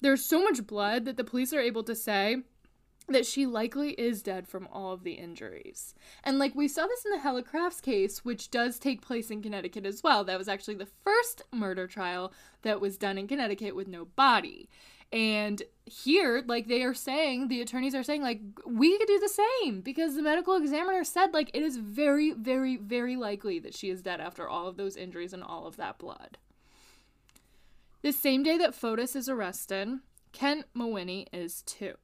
there's 0.00 0.24
so 0.24 0.42
much 0.44 0.64
blood 0.64 1.06
that 1.06 1.16
the 1.16 1.24
police 1.24 1.52
are 1.52 1.60
able 1.60 1.82
to 1.84 1.96
say 1.96 2.42
that 3.08 3.26
she 3.26 3.46
likely 3.46 3.90
is 3.92 4.22
dead 4.22 4.48
from 4.48 4.66
all 4.72 4.92
of 4.92 5.04
the 5.04 5.12
injuries. 5.12 5.94
And 6.22 6.38
like 6.38 6.54
we 6.54 6.68
saw 6.68 6.86
this 6.86 7.04
in 7.04 7.12
the 7.12 7.18
Helle 7.18 7.42
Crafts 7.42 7.80
case, 7.80 8.24
which 8.24 8.50
does 8.50 8.78
take 8.78 9.02
place 9.02 9.30
in 9.30 9.42
Connecticut 9.42 9.84
as 9.84 10.02
well. 10.02 10.24
That 10.24 10.38
was 10.38 10.48
actually 10.48 10.76
the 10.76 10.88
first 11.04 11.42
murder 11.52 11.86
trial 11.86 12.32
that 12.62 12.80
was 12.80 12.96
done 12.96 13.18
in 13.18 13.28
Connecticut 13.28 13.76
with 13.76 13.88
no 13.88 14.06
body. 14.06 14.68
And 15.12 15.62
here, 15.84 16.42
like 16.46 16.66
they 16.66 16.82
are 16.82 16.94
saying, 16.94 17.48
the 17.48 17.60
attorneys 17.60 17.94
are 17.94 18.02
saying, 18.02 18.22
like, 18.22 18.40
we 18.66 18.98
could 18.98 19.06
do 19.06 19.20
the 19.20 19.28
same 19.62 19.80
because 19.80 20.14
the 20.14 20.22
medical 20.22 20.56
examiner 20.56 21.04
said, 21.04 21.32
like, 21.32 21.50
it 21.54 21.62
is 21.62 21.76
very, 21.76 22.32
very, 22.32 22.76
very 22.76 23.14
likely 23.14 23.58
that 23.60 23.76
she 23.76 23.90
is 23.90 24.02
dead 24.02 24.20
after 24.20 24.48
all 24.48 24.66
of 24.66 24.76
those 24.76 24.96
injuries 24.96 25.32
and 25.32 25.44
all 25.44 25.66
of 25.66 25.76
that 25.76 25.98
blood. 25.98 26.38
The 28.02 28.12
same 28.12 28.42
day 28.42 28.58
that 28.58 28.74
Fotis 28.74 29.14
is 29.14 29.28
arrested, 29.28 30.00
Kent 30.32 30.66
Mawhinney 30.74 31.26
is 31.32 31.62
too. 31.62 31.94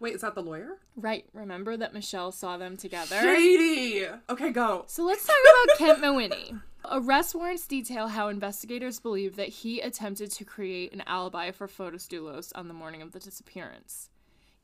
Wait, 0.00 0.14
is 0.14 0.20
that 0.20 0.34
the 0.34 0.42
lawyer? 0.42 0.78
Right, 0.96 1.24
remember 1.32 1.76
that 1.76 1.92
Michelle 1.92 2.30
saw 2.30 2.56
them 2.56 2.76
together? 2.76 3.20
Shady. 3.20 4.06
Okay, 4.30 4.50
go. 4.50 4.84
So 4.86 5.04
let's 5.04 5.26
talk 5.26 5.36
about 5.36 5.78
Kent 5.78 5.98
Mawhinney. 6.00 6.60
Arrest 6.90 7.34
warrants 7.34 7.66
detail 7.66 8.08
how 8.08 8.28
investigators 8.28 9.00
believe 9.00 9.36
that 9.36 9.48
he 9.48 9.80
attempted 9.80 10.30
to 10.30 10.44
create 10.44 10.92
an 10.92 11.02
alibi 11.06 11.50
for 11.50 11.66
Fotis 11.66 12.06
Dulos 12.06 12.52
on 12.54 12.68
the 12.68 12.74
morning 12.74 13.02
of 13.02 13.12
the 13.12 13.18
disappearance. 13.18 14.10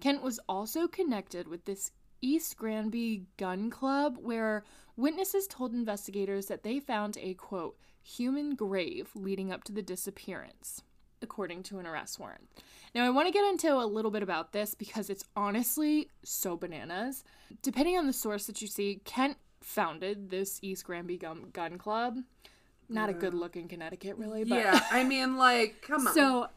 Kent 0.00 0.22
was 0.22 0.40
also 0.48 0.86
connected 0.86 1.48
with 1.48 1.64
this 1.64 1.90
East 2.20 2.56
Granby 2.56 3.26
gun 3.36 3.70
club 3.70 4.18
where 4.20 4.64
witnesses 4.96 5.46
told 5.46 5.74
investigators 5.74 6.46
that 6.46 6.62
they 6.62 6.80
found 6.80 7.18
a 7.20 7.34
quote, 7.34 7.76
human 8.02 8.54
grave 8.54 9.10
leading 9.14 9.52
up 9.52 9.64
to 9.64 9.72
the 9.72 9.82
disappearance, 9.82 10.82
according 11.22 11.62
to 11.64 11.78
an 11.78 11.86
arrest 11.86 12.18
warrant. 12.18 12.48
Now, 12.94 13.04
I 13.04 13.10
want 13.10 13.26
to 13.26 13.32
get 13.32 13.44
into 13.44 13.74
a 13.74 13.86
little 13.86 14.10
bit 14.10 14.22
about 14.22 14.52
this 14.52 14.74
because 14.74 15.10
it's 15.10 15.24
honestly 15.34 16.08
so 16.22 16.56
bananas. 16.56 17.24
Depending 17.62 17.96
on 17.96 18.06
the 18.06 18.12
source 18.12 18.46
that 18.46 18.62
you 18.62 18.68
see, 18.68 19.00
Kent 19.04 19.36
founded 19.60 20.30
this 20.30 20.60
East 20.62 20.84
Granby 20.84 21.16
gun, 21.16 21.46
gun 21.52 21.78
club. 21.78 22.18
Not 22.88 23.08
a 23.08 23.14
good 23.14 23.34
looking 23.34 23.66
Connecticut, 23.66 24.16
really, 24.18 24.44
but 24.44 24.58
Yeah, 24.58 24.80
I 24.90 25.04
mean, 25.04 25.36
like, 25.36 25.82
come 25.82 26.06
on. 26.06 26.14
so 26.14 26.48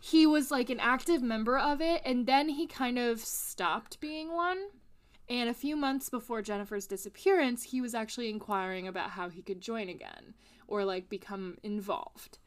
he 0.00 0.26
was 0.26 0.50
like 0.50 0.70
an 0.70 0.80
active 0.80 1.22
member 1.22 1.58
of 1.58 1.80
it, 1.80 2.02
and 2.04 2.26
then 2.26 2.48
he 2.48 2.66
kind 2.66 2.98
of 2.98 3.20
stopped 3.20 4.00
being 4.00 4.32
one. 4.34 4.58
And 5.28 5.48
a 5.50 5.54
few 5.54 5.76
months 5.76 6.08
before 6.08 6.40
Jennifer's 6.42 6.86
disappearance, 6.86 7.64
he 7.64 7.80
was 7.80 7.94
actually 7.94 8.30
inquiring 8.30 8.88
about 8.88 9.10
how 9.10 9.28
he 9.28 9.42
could 9.42 9.60
join 9.60 9.88
again 9.88 10.34
or 10.66 10.84
like 10.84 11.08
become 11.08 11.58
involved. 11.62 12.38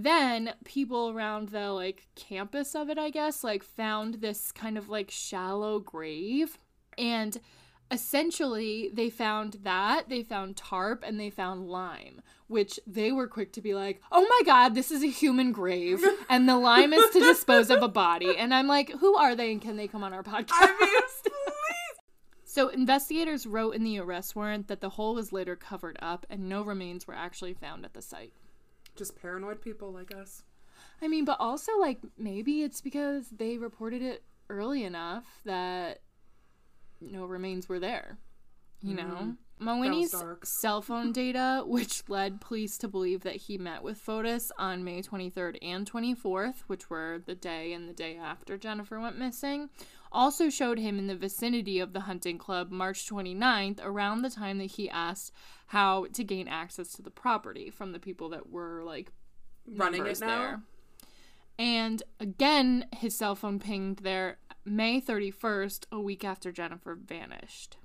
Then 0.00 0.54
people 0.64 1.10
around 1.10 1.48
the 1.48 1.72
like 1.72 2.06
campus 2.14 2.76
of 2.76 2.88
it, 2.88 2.98
I 2.98 3.10
guess, 3.10 3.42
like 3.42 3.64
found 3.64 4.14
this 4.14 4.52
kind 4.52 4.78
of 4.78 4.88
like 4.88 5.10
shallow 5.10 5.80
grave. 5.80 6.56
And 6.96 7.40
essentially 7.90 8.90
they 8.92 9.10
found 9.10 9.54
that 9.64 10.08
they 10.08 10.22
found 10.22 10.56
tarp 10.56 11.02
and 11.04 11.18
they 11.18 11.30
found 11.30 11.66
lime 11.68 12.20
which 12.46 12.78
they 12.86 13.10
were 13.10 13.26
quick 13.26 13.50
to 13.50 13.62
be 13.62 13.74
like 13.74 14.02
oh 14.12 14.20
my 14.20 14.40
god 14.44 14.74
this 14.74 14.90
is 14.90 15.02
a 15.02 15.06
human 15.06 15.52
grave 15.52 16.04
and 16.28 16.46
the 16.46 16.58
lime 16.58 16.92
is 16.92 17.10
to 17.10 17.18
dispose 17.20 17.70
of 17.70 17.82
a 17.82 17.88
body 17.88 18.36
and 18.36 18.52
i'm 18.52 18.66
like 18.66 18.90
who 18.98 19.16
are 19.16 19.34
they 19.34 19.52
and 19.52 19.62
can 19.62 19.78
they 19.78 19.88
come 19.88 20.04
on 20.04 20.12
our 20.12 20.22
podcast 20.22 20.50
I 20.50 20.76
mean, 20.78 21.00
please. 21.22 21.32
so 22.44 22.68
investigators 22.68 23.46
wrote 23.46 23.74
in 23.74 23.84
the 23.84 23.98
arrest 23.98 24.36
warrant 24.36 24.68
that 24.68 24.82
the 24.82 24.90
hole 24.90 25.14
was 25.14 25.32
later 25.32 25.56
covered 25.56 25.96
up 26.02 26.26
and 26.28 26.46
no 26.46 26.60
remains 26.60 27.06
were 27.06 27.14
actually 27.14 27.54
found 27.54 27.86
at 27.86 27.94
the 27.94 28.02
site 28.02 28.34
Just 28.98 29.20
paranoid 29.20 29.60
people 29.60 29.92
like 29.92 30.12
us. 30.14 30.42
i 31.00 31.08
mean 31.08 31.24
but 31.24 31.38
also 31.40 31.78
like 31.78 31.98
maybe 32.16 32.62
it's 32.62 32.80
because 32.80 33.28
they 33.30 33.56
reported 33.58 34.02
it 34.02 34.22
early 34.50 34.84
enough 34.84 35.40
that 35.44 36.00
no 37.00 37.24
remains 37.24 37.68
were 37.68 37.78
there 37.78 38.18
you 38.82 38.96
mm-hmm. 38.96 39.08
know 39.08 39.36
Mawhinney's 39.60 40.12
dark. 40.12 40.46
cell 40.46 40.80
phone 40.82 41.12
data, 41.24 41.62
which 41.66 42.02
led 42.08 42.40
police 42.40 42.78
to 42.78 42.88
believe 42.88 43.22
that 43.22 43.36
he 43.36 43.58
met 43.58 43.82
with 43.82 43.98
Fotis 43.98 44.50
on 44.58 44.84
May 44.84 45.02
23rd 45.02 45.58
and 45.62 45.90
24th, 45.90 46.60
which 46.66 46.88
were 46.88 47.20
the 47.24 47.34
day 47.34 47.72
and 47.72 47.88
the 47.88 47.92
day 47.92 48.16
after 48.16 48.56
Jennifer 48.56 49.00
went 49.00 49.18
missing, 49.18 49.70
also 50.12 50.50
showed 50.50 50.78
him 50.78 50.98
in 50.98 51.06
the 51.06 51.16
vicinity 51.16 51.78
of 51.78 51.92
the 51.92 52.00
hunting 52.00 52.38
club 52.38 52.70
March 52.70 53.08
29th, 53.08 53.80
around 53.82 54.22
the 54.22 54.30
time 54.30 54.58
that 54.58 54.72
he 54.72 54.88
asked 54.88 55.32
how 55.66 56.06
to 56.12 56.24
gain 56.24 56.48
access 56.48 56.92
to 56.92 57.02
the 57.02 57.10
property 57.10 57.70
from 57.70 57.92
the 57.92 57.98
people 57.98 58.28
that 58.30 58.50
were 58.50 58.82
like 58.84 59.12
Running 59.76 60.06
it 60.06 60.20
now? 60.20 60.62
And 61.58 62.02
again, 62.20 62.86
his 62.96 63.16
cell 63.16 63.34
phone 63.34 63.58
pinged 63.58 63.98
there 63.98 64.38
May 64.64 65.00
31st, 65.00 65.86
a 65.90 66.00
week 66.00 66.24
after 66.24 66.52
Jennifer 66.52 66.94
vanished. 66.94 67.76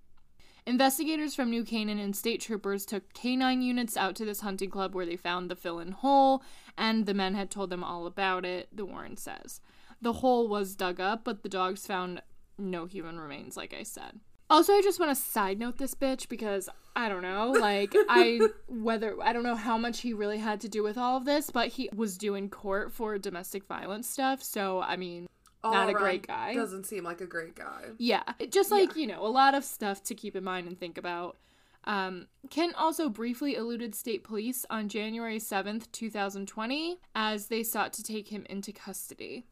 Investigators 0.66 1.36
from 1.36 1.50
New 1.50 1.64
Canaan 1.66 2.00
and 2.00 2.16
state 2.16 2.40
troopers 2.40 2.86
took 2.86 3.14
canine 3.14 3.62
units 3.62 3.98
out 3.98 4.16
to 4.16 4.26
this 4.26 4.42
hunting 4.42 4.70
club 4.70 4.96
where 4.96 5.06
they 5.06 5.18
found 5.18 5.52
the 5.52 5.56
fill 5.56 5.80
in 5.80 5.92
hole, 5.92 6.42
and 6.78 7.06
the 7.06 7.14
men 7.14 7.34
had 7.34 7.52
told 7.52 7.70
them 7.70 7.84
all 7.84 8.06
about 8.06 8.46
it, 8.46 8.70
the 8.72 8.86
warrant 8.86 9.20
says. 9.20 9.60
The 10.04 10.14
hole 10.14 10.48
was 10.48 10.76
dug 10.76 11.00
up, 11.00 11.24
but 11.24 11.44
the 11.44 11.50
dogs 11.50 11.88
found 11.88 12.22
no 12.58 12.86
human 12.86 13.20
remains, 13.20 13.58
like 13.58 13.74
I 13.74 13.84
said. 13.84 14.20
Also, 14.50 14.74
I 14.74 14.82
just 14.82 15.00
want 15.00 15.10
to 15.16 15.22
side 15.22 15.58
note 15.58 15.78
this 15.78 15.96
bitch 15.96 16.28
because 16.30 16.70
I 16.96 17.10
don't 17.10 17.22
know, 17.24 17.52
like 17.60 17.94
I 18.10 18.40
whether 18.68 19.16
I 19.24 19.34
don't 19.34 19.44
know 19.44 19.56
how 19.56 19.78
much 19.78 20.02
he 20.02 20.14
really 20.14 20.38
had 20.38 20.62
to 20.62 20.70
do 20.70 20.84
with 20.84 20.98
all 20.98 21.18
of 21.18 21.26
this, 21.26 21.50
but 21.50 21.70
he 21.70 21.90
was 21.96 22.18
due 22.18 22.36
in 22.36 22.50
court 22.50 22.92
for 22.92 23.18
domestic 23.18 23.66
violence 23.66 24.08
stuff. 24.08 24.44
So 24.44 24.82
I 24.82 24.98
mean, 24.98 25.28
All 25.64 25.72
Not 25.74 25.90
a 25.90 25.94
great 25.94 26.28
guy. 26.28 26.54
Doesn't 26.54 26.84
seem 26.86 27.04
like 27.06 27.22
a 27.22 27.26
great 27.26 27.56
guy. 27.56 27.86
yeah, 27.98 28.24
it- 28.38 28.52
just 28.52 28.70
like 28.70 28.96
you 28.96 29.08
know, 29.08 29.26
a 29.26 29.32
lot 29.32 29.56
of 29.56 29.64
stuff 29.64 30.04
to 30.04 30.14
keep 30.14 30.36
in 30.36 30.44
mind 30.44 30.68
and 30.68 30.78
think 30.78 30.98
about. 30.98 31.38
Um, 31.86 32.28
Kent 32.50 32.76
also 32.78 33.10
briefly 33.10 33.56
eluded 33.56 33.94
state 33.96 34.24
police 34.24 34.66
on 34.70 34.88
January 34.88 35.38
7th, 35.40 35.92
2020, 35.92 36.98
as 37.16 37.48
they 37.48 37.62
sought 37.64 37.92
to 37.94 38.04
take 38.04 38.30
him 38.30 38.46
into 38.50 38.72
custody. 38.72 39.46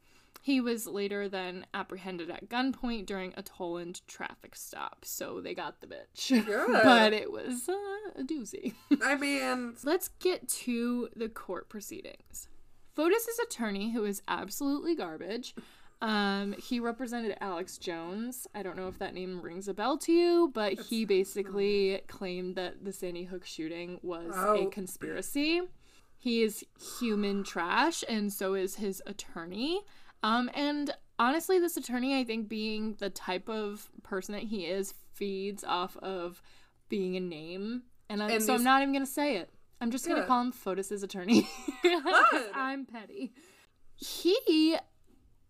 He 0.43 0.59
was 0.59 0.87
later 0.87 1.29
then 1.29 1.67
apprehended 1.73 2.31
at 2.31 2.49
gunpoint 2.49 3.05
during 3.05 3.31
a 3.37 3.43
Tolland 3.43 4.01
traffic 4.07 4.55
stop, 4.55 5.05
so 5.05 5.39
they 5.39 5.53
got 5.53 5.81
the 5.81 5.87
bitch. 5.87 6.45
Good. 6.45 6.67
but 6.83 7.13
it 7.13 7.31
was 7.31 7.69
uh, 7.69 8.19
a 8.19 8.23
doozy. 8.23 8.73
I 9.03 9.15
mean, 9.15 9.75
Let's 9.83 10.07
get 10.07 10.47
to 10.49 11.09
the 11.15 11.29
court 11.29 11.69
proceedings. 11.69 12.47
Fotis's 12.95 13.39
attorney, 13.43 13.91
who 13.91 14.03
is 14.03 14.23
absolutely 14.27 14.95
garbage, 14.95 15.53
um, 16.01 16.53
he 16.53 16.79
represented 16.79 17.37
Alex 17.39 17.77
Jones. 17.77 18.47
I 18.55 18.63
don't 18.63 18.75
know 18.75 18.87
if 18.87 18.97
that 18.97 19.13
name 19.13 19.41
rings 19.41 19.67
a 19.67 19.73
bell 19.75 19.97
to 19.99 20.11
you, 20.11 20.51
but 20.55 20.73
he 20.73 21.05
basically 21.05 22.01
claimed 22.07 22.55
that 22.55 22.83
the 22.83 22.91
Sandy 22.91 23.25
Hook 23.25 23.45
shooting 23.45 23.99
was 24.01 24.35
a 24.35 24.39
Oh. 24.47 24.65
conspiracy. 24.71 25.61
He 26.17 26.41
is 26.43 26.65
human 26.99 27.43
trash, 27.43 28.03
and 28.09 28.31
so 28.33 28.55
is 28.55 28.75
his 28.75 29.01
attorney. 29.05 29.81
Um, 30.23 30.49
and 30.53 30.91
honestly, 31.19 31.59
this 31.59 31.77
attorney, 31.77 32.19
I 32.19 32.23
think, 32.23 32.47
being 32.49 32.95
the 32.99 33.09
type 33.09 33.49
of 33.49 33.89
person 34.03 34.33
that 34.33 34.43
he 34.43 34.65
is, 34.65 34.93
feeds 35.13 35.63
off 35.63 35.97
of 35.97 36.41
being 36.89 37.15
a 37.15 37.19
name. 37.19 37.83
And, 38.09 38.21
I, 38.21 38.31
And 38.31 38.43
so 38.43 38.53
I'm 38.55 38.63
not 38.63 38.81
even 38.81 38.93
gonna 38.93 39.05
say 39.05 39.37
it. 39.37 39.49
I'm 39.79 39.89
just 39.91 40.07
gonna 40.07 40.21
Good. 40.21 40.27
call 40.27 40.41
him 40.41 40.51
Fotis's 40.51 41.01
attorney. 41.03 41.49
I'm 42.53 42.85
petty. 42.85 43.33
He, 43.95 44.75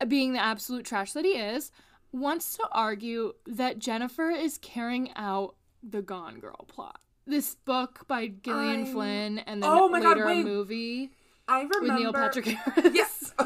being 0.08 0.34
the 0.34 0.40
absolute 0.40 0.86
trash 0.86 1.14
that 1.14 1.26
he 1.26 1.32
is, 1.32 1.72
wants 2.12 2.56
to 2.58 2.68
argue 2.72 3.34
that 3.48 3.80
Jennifer 3.80 4.30
is 4.30 4.58
carrying 4.58 5.12
out 5.16 5.56
the 5.84 6.02
Gone 6.02 6.40
Girl 6.40 6.66
plot. 6.68 7.00
this 7.26 7.56
book 7.56 8.06
by 8.08 8.28
Gillian 8.28 8.88
I- 8.88 8.92
Flynn 8.92 9.40
and 9.40 9.64
then 9.64 9.70
Oh 9.70 9.88
my 9.90 10.00
God, 10.02 10.18
later 10.18 10.28
a 10.30 10.44
movie 10.44 11.12
I 11.48 11.62
remember 11.62 11.82
with 11.94 12.00
Neil 12.00 12.14
Patrick 12.14 12.46
Harris. 12.46 12.92
Yes. 12.94 13.34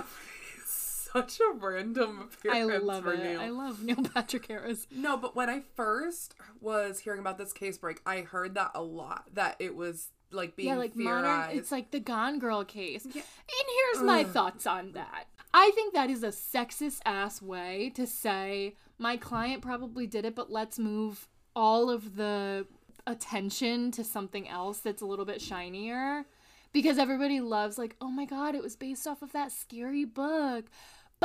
Such 1.16 1.40
a 1.40 1.54
random 1.54 2.30
I 2.52 2.64
love 2.64 3.04
for 3.04 3.14
it. 3.14 3.24
Neil. 3.24 3.40
I 3.40 3.50
love 3.50 3.82
Neil 3.82 4.04
Patrick 4.14 4.48
Harris. 4.48 4.86
No, 4.92 5.16
but 5.16 5.36
when 5.36 5.50
I 5.50 5.62
first 5.76 6.36
was 6.60 7.00
hearing 7.00 7.20
about 7.20 7.38
this 7.38 7.54
case 7.54 7.78
break, 7.78 8.02
I 8.06 8.22
heard 8.22 8.56
that 8.56 8.72
a 8.76 8.82
lot. 8.82 9.26
That 9.34 9.56
it 9.60 9.76
was 9.76 10.10
like 10.32 10.56
being 10.56 10.70
yeah, 10.70 10.76
like 10.76 10.94
theorized. 10.94 11.26
modern. 11.26 11.58
It's 11.58 11.72
like 11.72 11.92
the 11.92 12.02
Gone 12.02 12.40
Girl 12.40 12.66
case. 12.66 13.06
Yeah. 13.06 13.22
And 13.22 13.94
here's 13.94 14.04
my 14.04 14.22
Ugh. 14.22 14.28
thoughts 14.28 14.68
on 14.68 14.92
that. 14.92 15.28
I 15.54 15.72
think 15.74 15.94
that 15.94 16.10
is 16.10 16.22
a 16.24 16.30
sexist 16.30 17.00
ass 17.06 17.42
way 17.42 17.92
to 17.96 18.06
say 18.06 18.76
my 18.98 19.16
client 19.16 19.62
probably 19.62 20.08
did 20.08 20.26
it, 20.26 20.36
but 20.36 20.52
let's 20.52 20.78
move 20.78 21.30
all 21.56 21.90
of 21.90 22.18
the 22.18 22.68
attention 23.08 23.92
to 23.92 24.04
something 24.04 24.50
else 24.50 24.80
that's 24.80 25.02
a 25.02 25.06
little 25.06 25.26
bit 25.26 25.42
shinier. 25.42 26.26
Because 26.74 26.98
everybody 26.98 27.40
loves, 27.40 27.78
like, 27.78 27.96
oh 28.02 28.10
my 28.10 28.26
god, 28.26 28.54
it 28.54 28.62
was 28.62 28.76
based 28.76 29.08
off 29.08 29.22
of 29.22 29.32
that 29.32 29.54
scary 29.54 30.04
book. 30.04 30.66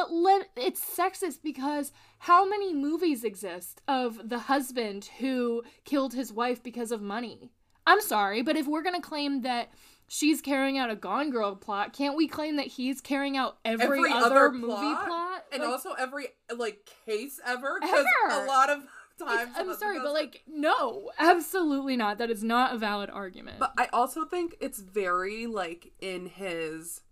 But 0.01 0.15
let 0.15 0.49
it's 0.57 0.83
sexist 0.83 1.43
because 1.43 1.93
how 2.21 2.49
many 2.49 2.73
movies 2.73 3.23
exist 3.23 3.83
of 3.87 4.31
the 4.31 4.39
husband 4.39 5.11
who 5.19 5.63
killed 5.85 6.15
his 6.15 6.33
wife 6.33 6.63
because 6.63 6.91
of 6.91 7.03
money? 7.03 7.51
I'm 7.87 8.01
sorry, 8.01 8.41
but 8.41 8.57
if 8.57 8.67
we're 8.67 8.83
gonna 8.83 9.03
claim 9.03 9.43
that 9.43 9.69
she's 10.09 10.41
carrying 10.41 10.79
out 10.79 10.89
a 10.89 10.97
Gone 10.97 11.31
Girl 11.31 11.55
plot, 11.55 11.93
can't 11.93 12.17
we 12.17 12.29
claim 12.29 12.57
that 12.57 12.69
he's 12.69 13.03
carrying 13.03 13.37
out 13.37 13.59
every, 13.63 13.99
every 13.99 14.11
other, 14.11 14.25
other 14.49 14.53
movie 14.53 14.73
plot, 14.73 15.07
plot? 15.07 15.45
and 15.53 15.63
Like, 15.63 15.71
also 15.71 15.93
every 15.93 16.29
like 16.57 16.89
case 17.05 17.39
ever. 17.47 17.77
Because 17.79 18.07
Ever. 18.25 18.45
a 18.45 18.47
lot 18.47 18.71
of 18.71 18.79
times, 19.19 19.51
I'm 19.55 19.75
sorry, 19.75 19.99
but 19.99 20.15
like, 20.15 20.45
no, 20.49 21.11
absolutely 21.19 21.99
not. 21.99 22.17
That 22.17 22.31
is 22.31 22.43
not 22.43 22.75
a 22.75 22.79
valid 22.79 23.11
argument. 23.11 23.59
But 23.59 23.75
I 23.77 23.89
also 23.93 24.25
think 24.25 24.57
it's 24.63 24.81
very 24.81 25.47
like 25.47 25.93
in 26.01 26.25
his 26.25 27.03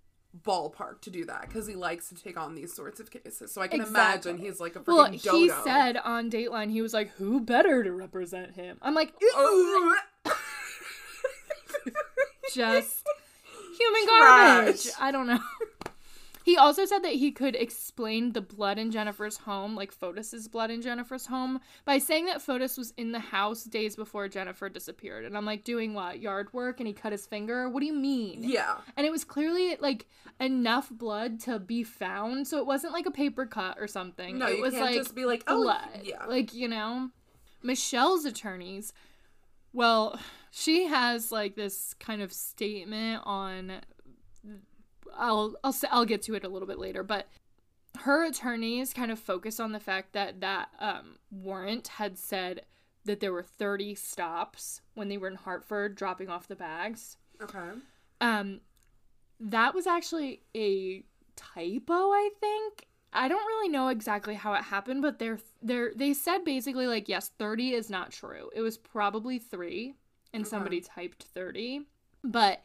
ballpark 0.45 1.01
to 1.03 1.11
do 1.11 1.25
that 1.27 1.43
because 1.43 1.67
he 1.67 1.75
likes 1.75 2.09
to 2.09 2.15
take 2.15 2.39
on 2.39 2.55
these 2.55 2.73
sorts 2.75 3.01
of 3.01 3.11
cases. 3.11 3.53
So 3.53 3.61
I 3.63 3.69
can 3.69 3.81
Exactly. 3.81 4.31
imagine 4.33 4.45
he's 4.47 4.61
like 4.61 4.77
a 4.77 4.81
freaking 4.81 4.87
well, 4.87 5.11
dodo. 5.11 5.37
he 5.37 5.51
said 5.65 5.97
on 5.99 6.31
Dateline, 6.31 6.71
he 6.71 6.83
was 6.83 6.93
like, 6.95 7.11
"Who 7.13 7.41
better 7.41 7.83
to 7.85 7.93
represent 7.93 8.55
him?" 8.55 8.79
I'm 8.83 8.95
like, 8.95 9.13
just 12.55 13.05
human 13.77 14.05
Trash. 14.07 14.07
garbage. 14.07 14.89
I 15.01 15.11
don't 15.11 15.27
know. 15.27 15.39
He 16.49 16.57
also 16.57 16.87
said 16.87 17.01
that 17.01 17.13
he 17.13 17.31
could 17.31 17.55
explain 17.55 18.33
the 18.33 18.41
blood 18.41 18.79
in 18.79 18.91
Jennifer's 18.91 19.37
home, 19.37 19.77
like 19.77 19.93
Fotis's 19.95 20.49
blood 20.49 20.71
in 20.71 20.81
Jennifer's 20.81 21.27
home, 21.27 21.61
by 21.85 21.99
saying 21.99 22.25
that 22.25 22.39
Fotis 22.39 22.79
was 22.79 22.95
in 22.97 23.13
the 23.13 23.19
house 23.19 23.65
days 23.65 23.97
before 23.97 24.29
Jennifer 24.29 24.71
disappeared. 24.71 25.27
And 25.27 25.37
I'm 25.37 25.45
like, 25.45 25.63
doing 25.63 25.93
what? 25.93 26.21
Yard 26.21 26.51
work? 26.55 26.81
And 26.81 26.87
he 26.87 26.95
cut 26.95 27.13
his 27.13 27.27
finger? 27.27 27.69
What 27.69 27.81
do 27.81 27.87
you 27.87 27.93
mean? 27.93 28.45
yeah. 28.45 28.79
And 28.97 29.07
it 29.07 29.11
was 29.11 29.25
clearly 29.25 29.77
like 29.79 30.07
enough 30.41 30.89
blood 30.89 31.39
to 31.41 31.59
be 31.59 31.83
found, 31.83 32.47
so 32.47 32.57
it 32.57 32.65
wasn't 32.65 32.95
like 32.95 33.05
a 33.05 33.11
paper 33.11 33.45
cut 33.45 33.77
or 33.79 33.87
something. 33.87 34.39
No, 34.39 34.47
it 34.47 34.57
you 34.57 34.63
was 34.63 34.73
can't 34.73 34.87
like 34.87 34.95
just 34.95 35.15
be 35.15 35.27
like, 35.27 35.45
oh, 35.49 35.65
blood. 35.65 36.01
yeah. 36.03 36.25
Like, 36.25 36.55
you 36.55 36.67
know, 36.69 37.11
Michelle's 37.63 38.25
attorneys, 38.25 38.95
well, 39.75 40.19
she 40.51 40.87
has 40.87 41.31
like 41.31 41.57
this 41.57 41.93
kind 42.01 42.23
of 42.23 42.33
statement 42.33 43.21
on 43.27 43.83
I'll 45.17 45.57
I'll 45.65 45.75
I'll 45.91 46.05
get 46.05 46.23
to 46.23 46.35
it 46.35 46.45
a 46.45 46.49
little 46.49 46.69
bit 46.69 46.79
later, 46.79 47.03
but 47.03 47.29
her 48.01 48.25
attorneys 48.25 48.93
kind 48.93 49.11
of 49.11 49.19
focus 49.19 49.59
on 49.59 49.73
the 49.73 49.81
fact 49.81 50.13
that 50.13 50.41
that 50.41 50.69
um, 50.79 51.17
warrant 51.31 51.89
had 51.89 52.19
said 52.19 52.63
that 53.05 53.21
there 53.21 53.33
were 53.33 53.43
30 53.43 53.95
stops 53.95 54.83
when 54.95 55.09
they 55.09 55.17
were 55.17 55.29
in 55.29 55.35
Hartford 55.37 55.95
dropping 55.95 56.29
off 56.29 56.47
the 56.49 56.55
bags. 56.57 57.17
Okay. 57.43 57.71
Um, 58.21 58.61
that 59.41 59.75
was 59.75 59.87
actually 59.87 60.43
a 60.55 61.05
typo, 61.37 61.95
I 61.95 62.31
think. 62.41 62.87
I 63.13 63.29
don't 63.29 63.47
really 63.47 63.69
know 63.71 63.89
exactly 63.89 64.35
how 64.35 64.53
it 64.53 64.65
happened, 64.65 65.01
but 65.03 65.19
they're 65.19 65.39
they're 65.63 65.93
they 65.97 66.13
said 66.13 66.45
basically 66.45 66.87
like 66.87 67.09
yes, 67.09 67.31
30 67.39 67.73
is 67.75 67.89
not 67.89 68.11
true. 68.11 68.51
It 68.55 68.61
was 68.61 68.77
probably 68.77 69.39
3 69.39 69.95
and 70.35 70.43
Okay. 70.43 70.51
somebody 70.51 70.81
typed 70.83 71.23
30. 71.23 71.87
But 72.23 72.63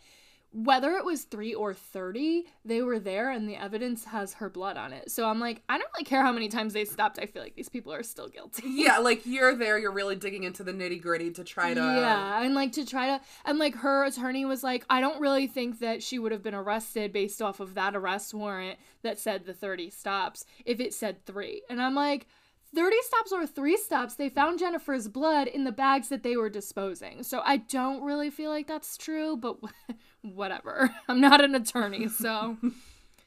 whether 0.54 0.92
it 0.92 1.04
was 1.04 1.24
3 1.24 1.56
or 1.56 1.74
30, 1.74 2.46
they 2.64 2.84
were 2.84 3.00
there 3.00 3.32
and 3.32 3.50
the 3.50 3.56
evidence 3.56 4.06
has 4.06 4.36
her 4.36 4.50
blood 4.50 4.78
on 4.78 4.94
it. 4.94 5.10
So 5.10 5.28
I'm 5.28 5.40
like, 5.40 5.64
I 5.68 5.80
don't 5.80 5.90
really 5.96 6.06
care 6.06 6.22
how 6.22 6.32
many 6.32 6.48
times 6.48 6.74
they 6.74 6.86
stopped. 6.86 7.18
I 7.20 7.26
feel 7.26 7.42
like 7.42 7.56
these 7.56 7.70
people 7.70 7.92
are 7.92 8.04
still 8.04 8.28
guilty. 8.28 8.64
Yeah, 8.84 8.98
like 8.98 9.26
you're 9.26 9.56
there, 9.56 9.78
you're 9.78 9.94
really 9.94 10.16
digging 10.16 10.44
into 10.44 10.64
the 10.64 10.74
nitty 10.74 11.02
gritty 11.02 11.32
to 11.32 11.44
try 11.44 11.74
to. 11.74 11.80
Yeah, 11.80 12.42
and 12.42 12.54
like 12.54 12.74
to 12.74 12.86
try 12.86 13.08
to, 13.08 13.24
and 13.46 13.58
like 13.58 13.76
her 13.76 14.04
attorney 14.04 14.44
was 14.46 14.62
like, 14.62 14.84
I 14.90 15.00
don't 15.00 15.22
really 15.22 15.48
think 15.48 15.80
that 15.80 16.04
she 16.04 16.20
would 16.20 16.34
have 16.34 16.44
been 16.44 16.56
arrested 16.56 17.14
based 17.14 17.42
off 17.42 17.60
of 17.60 17.76
that 17.76 17.96
arrest 17.96 18.34
warrant 18.34 18.78
that 19.04 19.20
said 19.20 19.46
the 19.46 19.54
30 19.54 19.90
stops 19.90 20.46
if 20.66 20.80
it 20.80 20.94
said 20.94 21.26
three. 21.26 21.62
And 21.70 21.82
I'm 21.82 21.96
like, 21.96 22.28
30 22.76 22.96
stops 23.02 23.32
or 23.32 23.46
three 23.46 23.78
stops, 23.78 24.16
they 24.16 24.30
found 24.30 24.60
Jennifer's 24.60 25.08
blood 25.08 25.48
in 25.48 25.64
the 25.64 25.72
bags 25.72 26.10
that 26.10 26.24
they 26.24 26.36
were 26.36 26.50
disposing. 26.50 27.24
So 27.24 27.42
I 27.44 27.58
don't 27.58 28.04
really 28.04 28.30
feel 28.30 28.50
like 28.50 28.68
that's 28.68 28.98
true, 28.98 29.38
but 29.38 29.58
whatever. 30.22 30.94
I'm 31.08 31.22
not 31.22 31.44
an 31.44 31.56
attorney, 31.56 32.08
so. 32.08 32.58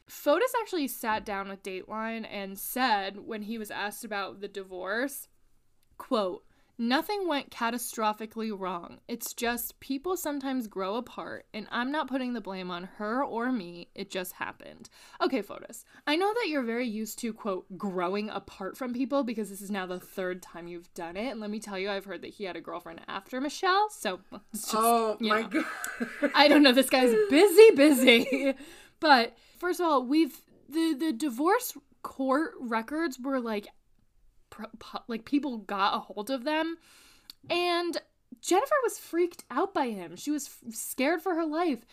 Fotis 0.08 0.54
actually 0.60 0.86
sat 0.86 1.24
down 1.24 1.48
with 1.48 1.64
Dateline 1.64 2.26
and 2.30 2.56
said 2.56 3.26
when 3.26 3.42
he 3.42 3.58
was 3.58 3.72
asked 3.72 4.04
about 4.04 4.40
the 4.40 4.46
divorce, 4.46 5.26
quote, 5.98 6.44
Nothing 6.78 7.26
went 7.26 7.50
catastrophically 7.50 8.52
wrong. 8.56 8.98
It's 9.08 9.32
just 9.32 9.80
people 9.80 10.14
sometimes 10.14 10.66
grow 10.66 10.96
apart, 10.96 11.46
and 11.54 11.66
I'm 11.70 11.90
not 11.90 12.06
putting 12.06 12.34
the 12.34 12.40
blame 12.42 12.70
on 12.70 12.84
her 12.98 13.24
or 13.24 13.50
me. 13.50 13.88
It 13.94 14.10
just 14.10 14.34
happened. 14.34 14.90
Okay, 15.22 15.40
Fotis, 15.42 15.84
I 16.06 16.16
know 16.16 16.34
that 16.34 16.48
you're 16.48 16.62
very 16.62 16.86
used 16.86 17.18
to, 17.20 17.32
quote, 17.32 17.78
growing 17.78 18.28
apart 18.28 18.76
from 18.76 18.92
people 18.92 19.24
because 19.24 19.48
this 19.48 19.62
is 19.62 19.70
now 19.70 19.86
the 19.86 19.98
third 19.98 20.42
time 20.42 20.68
you've 20.68 20.92
done 20.92 21.16
it. 21.16 21.30
And 21.30 21.40
let 21.40 21.48
me 21.48 21.60
tell 21.60 21.78
you, 21.78 21.88
I've 21.88 22.04
heard 22.04 22.20
that 22.20 22.34
he 22.34 22.44
had 22.44 22.56
a 22.56 22.60
girlfriend 22.60 23.00
after 23.08 23.40
Michelle, 23.40 23.88
so 23.88 24.20
it's 24.52 24.70
just. 24.70 24.74
Oh 24.76 25.16
my 25.18 25.42
know. 25.42 25.48
god. 25.48 26.30
I 26.34 26.46
don't 26.46 26.62
know. 26.62 26.72
This 26.72 26.90
guy's 26.90 27.14
busy, 27.30 27.70
busy. 27.74 28.54
but 29.00 29.34
first 29.58 29.80
of 29.80 29.86
all, 29.86 30.04
we've 30.04 30.36
the 30.68 30.94
the 30.98 31.12
divorce 31.12 31.72
court 32.02 32.52
records 32.60 33.18
were 33.18 33.40
like, 33.40 33.66
like 35.08 35.24
people 35.24 35.58
got 35.58 35.96
a 35.96 35.98
hold 35.98 36.30
of 36.30 36.44
them, 36.44 36.78
and 37.50 37.98
Jennifer 38.40 38.74
was 38.82 38.98
freaked 38.98 39.44
out 39.50 39.74
by 39.74 39.90
him. 39.90 40.16
She 40.16 40.30
was 40.30 40.46
f- 40.46 40.74
scared 40.74 41.22
for 41.22 41.34
her 41.34 41.44
life. 41.44 41.84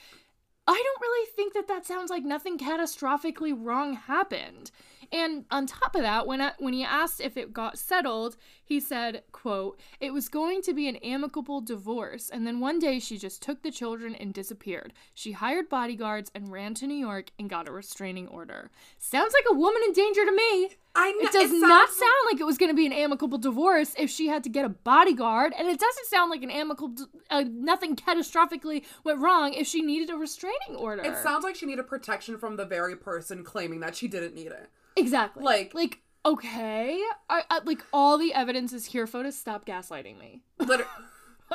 I 0.65 0.81
don't 0.81 1.01
really 1.01 1.27
think 1.35 1.53
that 1.53 1.67
that 1.67 1.85
sounds 1.85 2.09
like 2.09 2.23
nothing 2.23 2.57
catastrophically 2.57 3.53
wrong 3.57 3.95
happened. 3.95 4.71
And 5.11 5.45
on 5.51 5.67
top 5.67 5.93
of 5.95 6.01
that, 6.01 6.25
when 6.25 6.41
I, 6.41 6.53
when 6.57 6.73
he 6.73 6.83
asked 6.83 7.19
if 7.19 7.35
it 7.35 7.53
got 7.53 7.77
settled, 7.77 8.37
he 8.63 8.79
said, 8.79 9.23
"quote 9.33 9.79
It 9.99 10.13
was 10.13 10.29
going 10.29 10.61
to 10.63 10.73
be 10.73 10.87
an 10.87 10.95
amicable 10.97 11.59
divorce, 11.59 12.29
and 12.29 12.47
then 12.47 12.61
one 12.61 12.79
day 12.79 12.99
she 12.99 13.17
just 13.17 13.41
took 13.41 13.61
the 13.61 13.71
children 13.71 14.15
and 14.15 14.33
disappeared. 14.33 14.93
She 15.13 15.33
hired 15.33 15.69
bodyguards 15.69 16.31
and 16.33 16.51
ran 16.51 16.73
to 16.75 16.87
New 16.87 16.95
York 16.95 17.31
and 17.37 17.49
got 17.49 17.67
a 17.67 17.71
restraining 17.71 18.27
order. 18.29 18.71
Sounds 18.97 19.33
like 19.33 19.45
a 19.51 19.59
woman 19.59 19.81
in 19.85 19.93
danger 19.93 20.25
to 20.25 20.31
me. 20.31 20.69
I 20.95 21.11
know, 21.11 21.17
It 21.27 21.31
does 21.31 21.49
sounds 21.49 21.61
not 21.61 21.89
sound 21.89 22.11
like 22.31 22.39
it 22.39 22.45
was 22.45 22.57
going 22.57 22.69
to 22.69 22.75
be 22.75 22.85
an 22.85 22.93
amicable 22.93 23.37
divorce 23.39 23.95
if 23.97 24.09
she 24.11 24.27
had 24.27 24.43
to 24.43 24.49
get 24.49 24.63
a 24.63 24.69
bodyguard, 24.69 25.53
and 25.57 25.67
it 25.67 25.79
doesn't 25.79 26.05
sound 26.07 26.29
like 26.29 26.43
an 26.43 26.51
amicable, 26.51 27.07
uh, 27.31 27.43
nothing 27.51 27.95
catastrophically 27.95 28.83
went 29.03 29.19
wrong 29.19 29.53
if 29.53 29.65
she 29.67 29.81
needed 29.81 30.09
a 30.11 30.15
restraining 30.17 30.75
order. 30.77 31.01
It 31.03 31.17
sounds 31.17 31.43
like 31.43 31.55
she 31.55 31.65
needed 31.65 31.87
protection 31.87 32.37
from 32.37 32.57
the 32.57 32.65
very 32.65 32.95
person 32.95 33.43
claiming 33.43 33.79
that 33.79 33.95
she 33.95 34.07
didn't 34.07 34.35
need 34.35 34.47
it. 34.51 34.69
exactly 34.95 35.43
like- 35.43 35.73
like 35.73 35.99
okay, 36.25 37.01
I, 37.29 37.43
I, 37.49 37.59
like 37.65 37.83
all 37.91 38.17
the 38.17 38.33
evidence 38.33 38.71
is 38.71 38.85
here. 38.85 39.05
Photos, 39.07 39.37
stop 39.37 39.65
gaslighting 39.65 40.17
me. 40.19 40.41
Liter- 40.59 40.87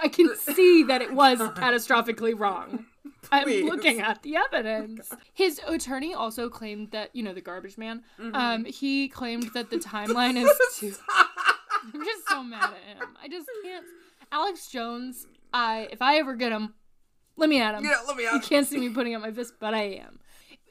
I 0.03 0.09
can 0.09 0.35
see 0.37 0.83
that 0.85 1.03
it 1.03 1.13
was 1.13 1.39
catastrophically 1.41 2.39
wrong. 2.39 2.87
I'm 3.31 3.49
looking 3.67 4.01
at 4.01 4.23
the 4.23 4.37
evidence. 4.37 5.11
His 5.35 5.61
attorney 5.67 6.15
also 6.15 6.49
claimed 6.49 6.93
that, 6.93 7.11
you 7.15 7.23
know, 7.23 7.35
the 7.35 7.41
garbage 7.43 7.77
man, 7.77 8.03
Mm-hmm. 8.19 8.35
um, 8.35 8.65
he 8.65 9.09
claimed 9.09 9.51
that 9.55 9.71
the 9.71 9.77
timeline 9.93 10.37
is 10.43 10.51
too. 10.77 10.95
I'm 11.95 12.05
just 12.05 12.29
so 12.29 12.43
mad 12.43 12.71
at 12.71 12.97
him. 13.03 13.09
I 13.23 13.29
just 13.29 13.49
can't. 13.63 13.85
Alex 14.33 14.69
Jones, 14.69 15.27
I 15.53 15.89
if 15.93 16.01
I 16.03 16.17
ever 16.19 16.35
get 16.35 16.53
him, 16.53 16.75
let 17.37 17.49
me 17.49 17.61
at 17.61 17.75
him. 17.75 17.85
yeah, 17.85 17.99
let 18.07 18.17
me 18.17 18.27
at 18.27 18.33
him. 18.35 18.41
You 18.41 18.47
can't 18.47 18.67
see 18.67 18.79
me 18.79 18.89
putting 18.91 19.15
up 19.15 19.23
my 19.23 19.31
fist, 19.31 19.55
but 19.61 19.75
I 19.75 19.83
am. 20.05 20.19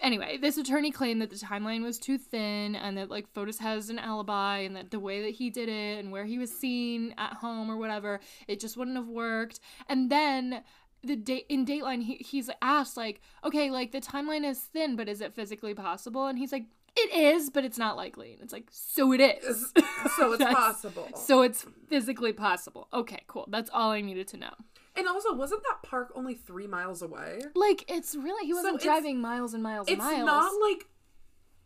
Anyway, 0.02 0.38
this 0.38 0.58
attorney 0.58 0.92
claimed 0.92 1.22
that 1.22 1.30
the 1.30 1.36
timeline 1.36 1.84
was 1.84 1.98
too 1.98 2.18
thin 2.18 2.76
and 2.76 2.98
that 2.98 3.10
like 3.10 3.32
Fotis 3.34 3.58
has 3.60 3.90
an 3.90 4.00
alibi 4.00 4.60
and 4.60 4.76
that 4.76 4.92
the 4.92 5.00
way 5.00 5.22
that 5.24 5.32
he 5.32 5.50
did 5.50 5.70
it 5.70 6.00
and 6.00 6.12
where 6.12 6.26
he 6.26 6.38
was 6.38 6.56
seen 6.56 7.14
at 7.18 7.34
home 7.34 7.70
or 7.70 7.78
whatever, 7.78 8.20
it 8.48 8.60
just 8.60 8.78
wouldn't 8.78 8.98
have 8.98 9.08
worked. 9.08 9.60
And 9.90 10.12
then 10.12 10.64
the 11.04 11.16
date 11.16 11.46
in 11.50 11.66
Dateline, 11.66 12.04
he, 12.04 12.16
he's 12.16 12.50
asked 12.62 12.98
like, 12.98 13.22
okay, 13.44 13.72
like 13.72 13.92
the 13.92 14.02
timeline 14.02 14.46
is 14.48 14.60
thin, 14.60 14.96
but 14.96 15.10
is 15.10 15.22
it 15.22 15.34
physically 15.34 15.74
possible? 15.74 16.28
And 16.28 16.38
he's 16.38 16.52
like, 16.52 16.66
it 16.96 17.14
is, 17.14 17.50
but 17.50 17.64
it's 17.64 17.78
not 17.78 17.96
likely. 17.96 18.34
And 18.34 18.42
it's 18.42 18.54
like, 18.54 18.68
so 18.72 19.14
it 19.14 19.22
is. 19.22 19.72
So 20.16 20.34
it's 20.34 20.44
possible. 20.54 21.08
So 21.16 21.44
it's 21.44 21.66
physically 21.90 22.34
possible. 22.34 22.88
Okay, 22.92 23.22
cool. 23.28 23.48
That's 23.50 23.70
all 23.72 23.92
I 23.92 24.02
needed 24.02 24.28
to 24.30 24.38
know. 24.38 24.54
And 24.98 25.08
also, 25.08 25.34
wasn't 25.34 25.62
that 25.64 25.88
park 25.88 26.12
only 26.16 26.34
three 26.34 26.68
miles 26.68 27.02
away? 27.02 27.42
Like 27.56 27.86
it's 27.88 28.16
really 28.16 28.46
he 28.48 28.54
wasn't 28.54 28.76
it's- 28.76 28.86
driving 28.86 29.22
miles 29.22 29.54
and 29.54 29.62
miles 29.64 29.88
and 29.88 29.98
miles. 30.00 30.12
It's 30.14 30.26
not 30.26 30.52
like 30.62 30.88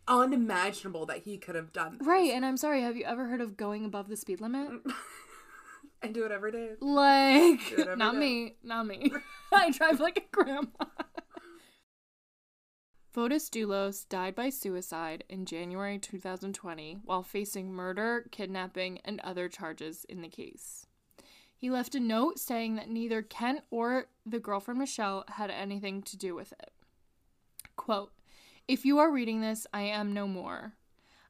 unimaginable 0.08 1.06
that 1.06 1.18
he 1.18 1.38
could 1.38 1.54
have 1.54 1.72
done 1.72 1.98
this. 1.98 2.06
right, 2.06 2.30
and 2.32 2.44
I'm 2.44 2.56
sorry, 2.56 2.82
have 2.82 2.96
you 2.96 3.04
ever 3.04 3.26
heard 3.28 3.40
of 3.40 3.56
going 3.56 3.84
above 3.84 4.08
the 4.08 4.16
speed 4.16 4.40
limit? 4.40 4.68
I 6.02 6.08
do 6.08 6.24
it 6.24 6.32
every 6.32 6.50
day. 6.50 6.70
Like 6.80 7.60
every 7.78 7.96
not 7.96 8.14
day. 8.14 8.18
me, 8.18 8.56
not 8.64 8.86
me. 8.86 9.12
I 9.52 9.70
drive 9.70 10.00
like 10.00 10.18
a 10.18 10.36
grandma. 10.36 10.66
Fotis 13.14 13.48
Dulos 13.50 14.08
died 14.08 14.34
by 14.34 14.48
suicide 14.48 15.22
in 15.28 15.44
January 15.44 15.98
2020 15.98 16.98
while 17.04 17.22
facing 17.22 17.70
murder, 17.72 18.24
kidnapping, 18.32 18.98
and 19.04 19.20
other 19.20 19.48
charges 19.48 20.04
in 20.08 20.22
the 20.22 20.28
case. 20.28 20.86
He 21.62 21.70
left 21.70 21.94
a 21.94 22.00
note 22.00 22.40
saying 22.40 22.74
that 22.74 22.90
neither 22.90 23.22
Kent 23.22 23.60
or 23.70 24.06
the 24.26 24.40
girlfriend 24.40 24.80
Michelle 24.80 25.22
had 25.28 25.48
anything 25.48 26.02
to 26.02 26.16
do 26.16 26.34
with 26.34 26.52
it. 26.60 26.72
Quote, 27.76 28.10
If 28.66 28.84
you 28.84 28.98
are 28.98 29.12
reading 29.12 29.40
this, 29.40 29.64
I 29.72 29.82
am 29.82 30.12
no 30.12 30.26
more. 30.26 30.72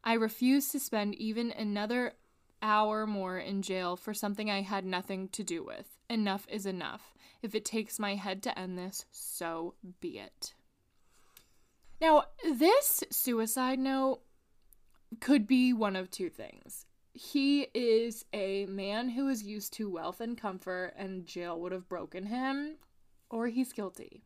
I 0.02 0.14
refuse 0.14 0.70
to 0.70 0.80
spend 0.80 1.16
even 1.16 1.50
another 1.50 2.14
hour 2.62 3.06
more 3.06 3.36
in 3.36 3.60
jail 3.60 3.94
for 3.94 4.14
something 4.14 4.50
I 4.50 4.62
had 4.62 4.86
nothing 4.86 5.28
to 5.32 5.42
do 5.42 5.62
with. 5.62 5.98
Enough 6.08 6.46
is 6.48 6.64
enough. 6.64 7.12
If 7.42 7.54
it 7.54 7.66
takes 7.66 7.98
my 7.98 8.14
head 8.14 8.42
to 8.44 8.58
end 8.58 8.78
this, 8.78 9.04
so 9.10 9.74
be 10.00 10.18
it. 10.18 10.54
Now, 12.00 12.24
this 12.42 13.04
suicide 13.10 13.78
note 13.78 14.22
could 15.20 15.46
be 15.46 15.74
one 15.74 15.94
of 15.94 16.10
two 16.10 16.30
things. 16.30 16.86
He 17.14 17.68
is 17.74 18.24
a 18.32 18.64
man 18.66 19.10
who 19.10 19.28
is 19.28 19.42
used 19.42 19.74
to 19.74 19.90
wealth 19.90 20.20
and 20.20 20.36
comfort, 20.36 20.94
and 20.96 21.26
jail 21.26 21.60
would 21.60 21.72
have 21.72 21.88
broken 21.88 22.26
him, 22.26 22.76
or 23.28 23.48
he's 23.48 23.72
guilty. 23.72 24.22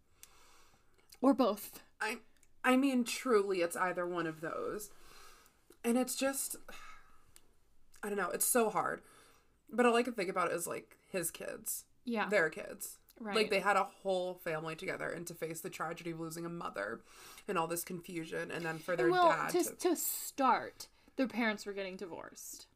Or 1.20 1.34
both. 1.34 1.82
I 2.00 2.18
I 2.62 2.76
mean 2.76 3.04
truly 3.04 3.62
it's 3.62 3.76
either 3.76 4.06
one 4.06 4.26
of 4.26 4.40
those. 4.40 4.90
And 5.84 5.96
it's 5.96 6.16
just 6.16 6.56
I 8.02 8.08
don't 8.08 8.18
know, 8.18 8.30
it's 8.30 8.46
so 8.46 8.70
hard. 8.70 9.02
But 9.70 9.86
all 9.86 9.96
I 9.96 10.02
can 10.02 10.12
think 10.12 10.30
about 10.30 10.52
is 10.52 10.66
like 10.66 10.96
his 11.10 11.30
kids. 11.30 11.84
Yeah. 12.04 12.28
Their 12.28 12.50
kids. 12.50 12.98
Right. 13.18 13.34
Like 13.34 13.50
they 13.50 13.60
had 13.60 13.76
a 13.76 13.88
whole 14.02 14.34
family 14.34 14.76
together 14.76 15.08
and 15.08 15.26
to 15.26 15.34
face 15.34 15.60
the 15.60 15.70
tragedy 15.70 16.10
of 16.10 16.20
losing 16.20 16.44
a 16.44 16.50
mother 16.50 17.00
and 17.48 17.58
all 17.58 17.66
this 17.66 17.82
confusion 17.82 18.50
and 18.50 18.64
then 18.64 18.78
for 18.78 18.94
their 18.94 19.10
well, 19.10 19.30
dad 19.30 19.50
to, 19.52 19.64
to, 19.64 19.74
to 19.76 19.96
start, 19.96 20.88
their 21.16 21.26
parents 21.26 21.64
were 21.64 21.72
getting 21.72 21.96
divorced. 21.96 22.66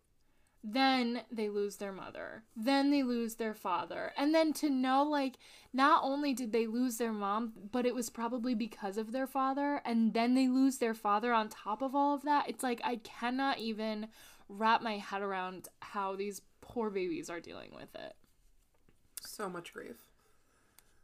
Then 0.63 1.23
they 1.33 1.49
lose 1.49 1.77
their 1.77 1.93
mother. 1.93 2.43
Then 2.55 2.91
they 2.91 3.03
lose 3.03 3.37
their 3.37 3.55
father. 3.55 4.13
And 4.17 4.35
then 4.35 4.53
to 4.55 4.69
know, 4.69 5.03
like, 5.05 5.39
not 5.73 6.03
only 6.05 6.35
did 6.35 6.53
they 6.53 6.67
lose 6.67 6.99
their 6.99 7.13
mom, 7.13 7.53
but 7.73 7.87
it 7.87 7.95
was 7.95 8.11
probably 8.11 8.55
because 8.55 8.99
of 8.99 9.13
their 9.13 9.27
father. 9.27 9.81
And 9.87 10.13
then 10.13 10.35
they 10.35 10.49
lose 10.49 10.77
their 10.77 10.93
father 10.93 11.33
on 11.33 11.49
top 11.49 11.81
of 11.81 11.95
all 11.95 12.15
of 12.15 12.23
that. 12.25 12.49
It's 12.49 12.63
like, 12.63 12.81
I 12.85 12.97
cannot 12.97 13.59
even 13.59 14.09
wrap 14.51 14.83
my 14.83 14.99
head 14.99 15.23
around 15.23 15.69
how 15.81 16.15
these 16.15 16.43
poor 16.61 16.91
babies 16.91 17.31
are 17.31 17.41
dealing 17.41 17.71
with 17.75 17.95
it. 17.95 18.15
so 19.23 19.49
much 19.49 19.73
grief. 19.73 19.97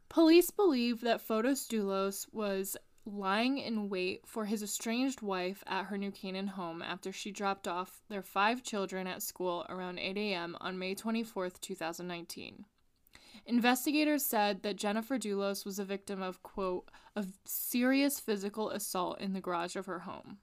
Police 0.09 0.51
believe 0.51 1.01
that 1.01 1.27
Dulos 1.27 2.27
was 2.31 2.77
lying 3.07 3.57
in 3.57 3.89
wait 3.89 4.21
for 4.25 4.45
his 4.45 4.61
estranged 4.61 5.21
wife 5.21 5.63
at 5.65 5.85
her 5.85 5.97
New 5.97 6.11
Canaan 6.11 6.47
home 6.47 6.81
after 6.81 7.11
she 7.11 7.31
dropped 7.31 7.67
off 7.67 8.01
their 8.09 8.21
five 8.21 8.61
children 8.61 9.07
at 9.07 9.23
school 9.23 9.65
around 9.69 9.99
8 9.99 10.17
a.m. 10.17 10.57
on 10.59 10.77
May 10.77 10.93
24, 10.93 11.49
2019. 11.49 12.65
Investigators 13.45 14.25
said 14.25 14.61
that 14.63 14.75
Jennifer 14.75 15.17
Dulos 15.17 15.65
was 15.65 15.79
a 15.79 15.85
victim 15.85 16.21
of, 16.21 16.43
quote, 16.43 16.91
of 17.15 17.39
serious 17.45 18.19
physical 18.19 18.69
assault 18.69 19.21
in 19.21 19.33
the 19.33 19.39
garage 19.39 19.77
of 19.77 19.85
her 19.85 19.99
home. 19.99 20.39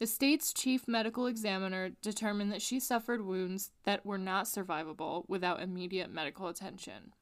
The 0.00 0.06
state's 0.06 0.52
chief 0.52 0.88
medical 0.88 1.26
examiner 1.26 1.90
determined 2.02 2.50
that 2.50 2.62
she 2.62 2.80
suffered 2.80 3.24
wounds 3.24 3.70
that 3.84 4.04
were 4.04 4.18
not 4.18 4.46
survivable 4.46 5.28
without 5.28 5.62
immediate 5.62 6.10
medical 6.10 6.48
attention. 6.48 7.12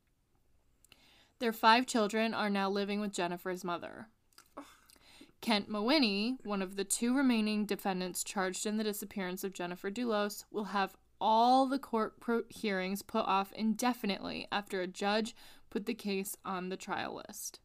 Their 1.41 1.53
five 1.53 1.87
children 1.87 2.33
are 2.33 2.49
now 2.49 2.71
living 2.71 3.01
with 3.01 3.13
Jennifer's 3.13 3.65
mother. 3.65 4.09
Kent 5.41 5.71
Mawhinney, 5.71 6.37
one 6.45 6.63
of 6.63 6.77
the 6.77 6.85
two 6.85 7.17
remaining 7.17 7.65
defendants 7.65 8.25
charged 8.25 8.67
in 8.67 8.77
the 8.77 8.85
disappearance 8.85 9.45
of 9.45 9.53
Jennifer 9.53 9.91
Dulos, 9.91 10.45
will 10.51 10.65
have 10.65 10.97
all 11.21 11.67
the 11.67 11.79
court 11.79 12.21
pro- 12.21 12.43
hearings 12.49 13.03
put 13.03 13.25
off 13.25 13.53
indefinitely 13.53 14.47
after 14.51 14.81
a 14.81 14.87
judge 14.87 15.35
put 15.71 15.87
the 15.87 15.95
case 15.95 16.37
on 16.45 16.69
the 16.69 16.77
trial 16.77 17.23
list. 17.29 17.61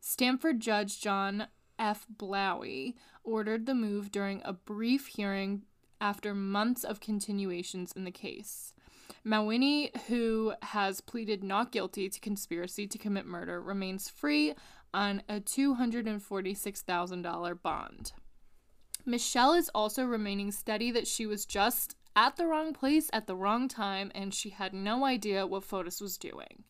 Stamford 0.00 0.60
Judge 0.60 1.00
John 1.00 1.48
F. 1.78 2.06
Blawie 2.14 2.94
ordered 3.24 3.66
the 3.66 3.74
move 3.74 4.10
during 4.10 4.42
a 4.44 4.52
brief 4.52 5.06
hearing 5.06 5.62
after 6.00 6.34
months 6.34 6.84
of 6.84 7.00
continuations 7.00 7.92
in 7.92 8.04
the 8.04 8.10
case. 8.10 8.72
Mawhinney, 9.24 9.94
who 10.06 10.54
has 10.62 11.00
pleaded 11.00 11.44
not 11.44 11.72
guilty 11.72 12.08
to 12.08 12.20
conspiracy 12.20 12.86
to 12.86 12.98
commit 12.98 13.26
murder, 13.26 13.60
remains 13.60 14.08
free 14.08 14.54
on 14.92 15.22
a 15.28 15.40
$246,000 15.40 17.62
bond. 17.62 18.12
Michelle 19.06 19.54
is 19.54 19.70
also 19.74 20.04
remaining 20.04 20.52
steady 20.52 20.90
that 20.90 21.06
she 21.06 21.24
was 21.26 21.46
just 21.46 21.96
at 22.16 22.36
the 22.36 22.46
wrong 22.46 22.72
place 22.72 23.08
at 23.12 23.26
the 23.26 23.36
wrong 23.36 23.68
time 23.68 24.10
and 24.14 24.34
she 24.34 24.50
had 24.50 24.74
no 24.74 25.04
idea 25.04 25.46
what 25.46 25.64
Fotis 25.64 26.00
was 26.00 26.18
doing. 26.18 26.64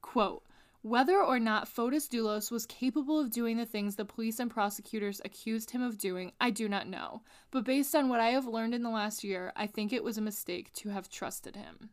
Quote, 0.00 0.44
whether 0.82 1.22
or 1.22 1.38
not 1.38 1.68
Fotis 1.68 2.08
Dulos 2.08 2.50
was 2.50 2.64
capable 2.64 3.20
of 3.20 3.30
doing 3.30 3.58
the 3.58 3.66
things 3.66 3.96
the 3.96 4.04
police 4.06 4.40
and 4.40 4.50
prosecutors 4.50 5.20
accused 5.24 5.72
him 5.72 5.82
of 5.82 5.98
doing, 5.98 6.32
I 6.40 6.48
do 6.48 6.70
not 6.70 6.88
know. 6.88 7.20
But 7.50 7.64
based 7.64 7.94
on 7.94 8.08
what 8.08 8.20
I 8.20 8.30
have 8.30 8.46
learned 8.46 8.74
in 8.74 8.82
the 8.82 8.88
last 8.88 9.22
year, 9.22 9.52
I 9.54 9.66
think 9.66 9.92
it 9.92 10.02
was 10.02 10.16
a 10.16 10.22
mistake 10.22 10.72
to 10.74 10.88
have 10.88 11.10
trusted 11.10 11.54
him. 11.54 11.90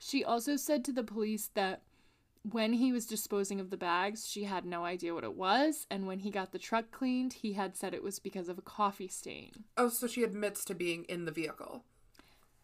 She 0.00 0.22
also 0.22 0.54
said 0.54 0.84
to 0.84 0.92
the 0.92 1.02
police 1.02 1.50
that 1.54 1.82
when 2.50 2.74
he 2.74 2.92
was 2.92 3.06
disposing 3.06 3.60
of 3.60 3.70
the 3.70 3.76
bags, 3.76 4.26
she 4.28 4.44
had 4.44 4.64
no 4.64 4.84
idea 4.84 5.14
what 5.14 5.24
it 5.24 5.34
was, 5.34 5.86
and 5.90 6.06
when 6.06 6.20
he 6.20 6.30
got 6.30 6.52
the 6.52 6.58
truck 6.58 6.90
cleaned, 6.90 7.32
he 7.32 7.54
had 7.54 7.76
said 7.76 7.92
it 7.94 8.02
was 8.02 8.18
because 8.18 8.48
of 8.48 8.58
a 8.58 8.62
coffee 8.62 9.08
stain. 9.08 9.64
Oh, 9.76 9.88
so 9.88 10.06
she 10.06 10.22
admits 10.22 10.64
to 10.66 10.74
being 10.74 11.04
in 11.04 11.24
the 11.24 11.32
vehicle. 11.32 11.84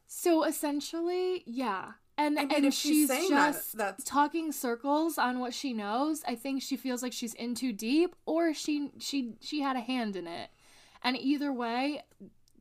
So 0.06 0.44
essentially, 0.44 1.42
yeah. 1.46 1.92
And 2.18 2.38
I 2.38 2.42
mean, 2.44 2.56
and 2.56 2.66
if 2.66 2.74
she's 2.74 2.92
she's, 2.92 3.08
saying 3.08 3.30
that, 3.30 3.52
just 3.54 3.76
that's- 3.76 4.04
talking 4.04 4.52
circles 4.52 5.16
on 5.18 5.40
what 5.40 5.54
she 5.54 5.72
knows. 5.72 6.22
I 6.26 6.34
think 6.34 6.62
she 6.62 6.76
feels 6.76 7.02
like 7.02 7.12
she's 7.14 7.34
in 7.34 7.54
too 7.54 7.72
deep, 7.72 8.14
or 8.26 8.52
she 8.52 8.90
she 8.98 9.34
she 9.40 9.62
had 9.62 9.76
a 9.76 9.80
hand 9.80 10.14
in 10.16 10.26
it. 10.26 10.50
And 11.02 11.16
either 11.16 11.52
way, 11.52 12.02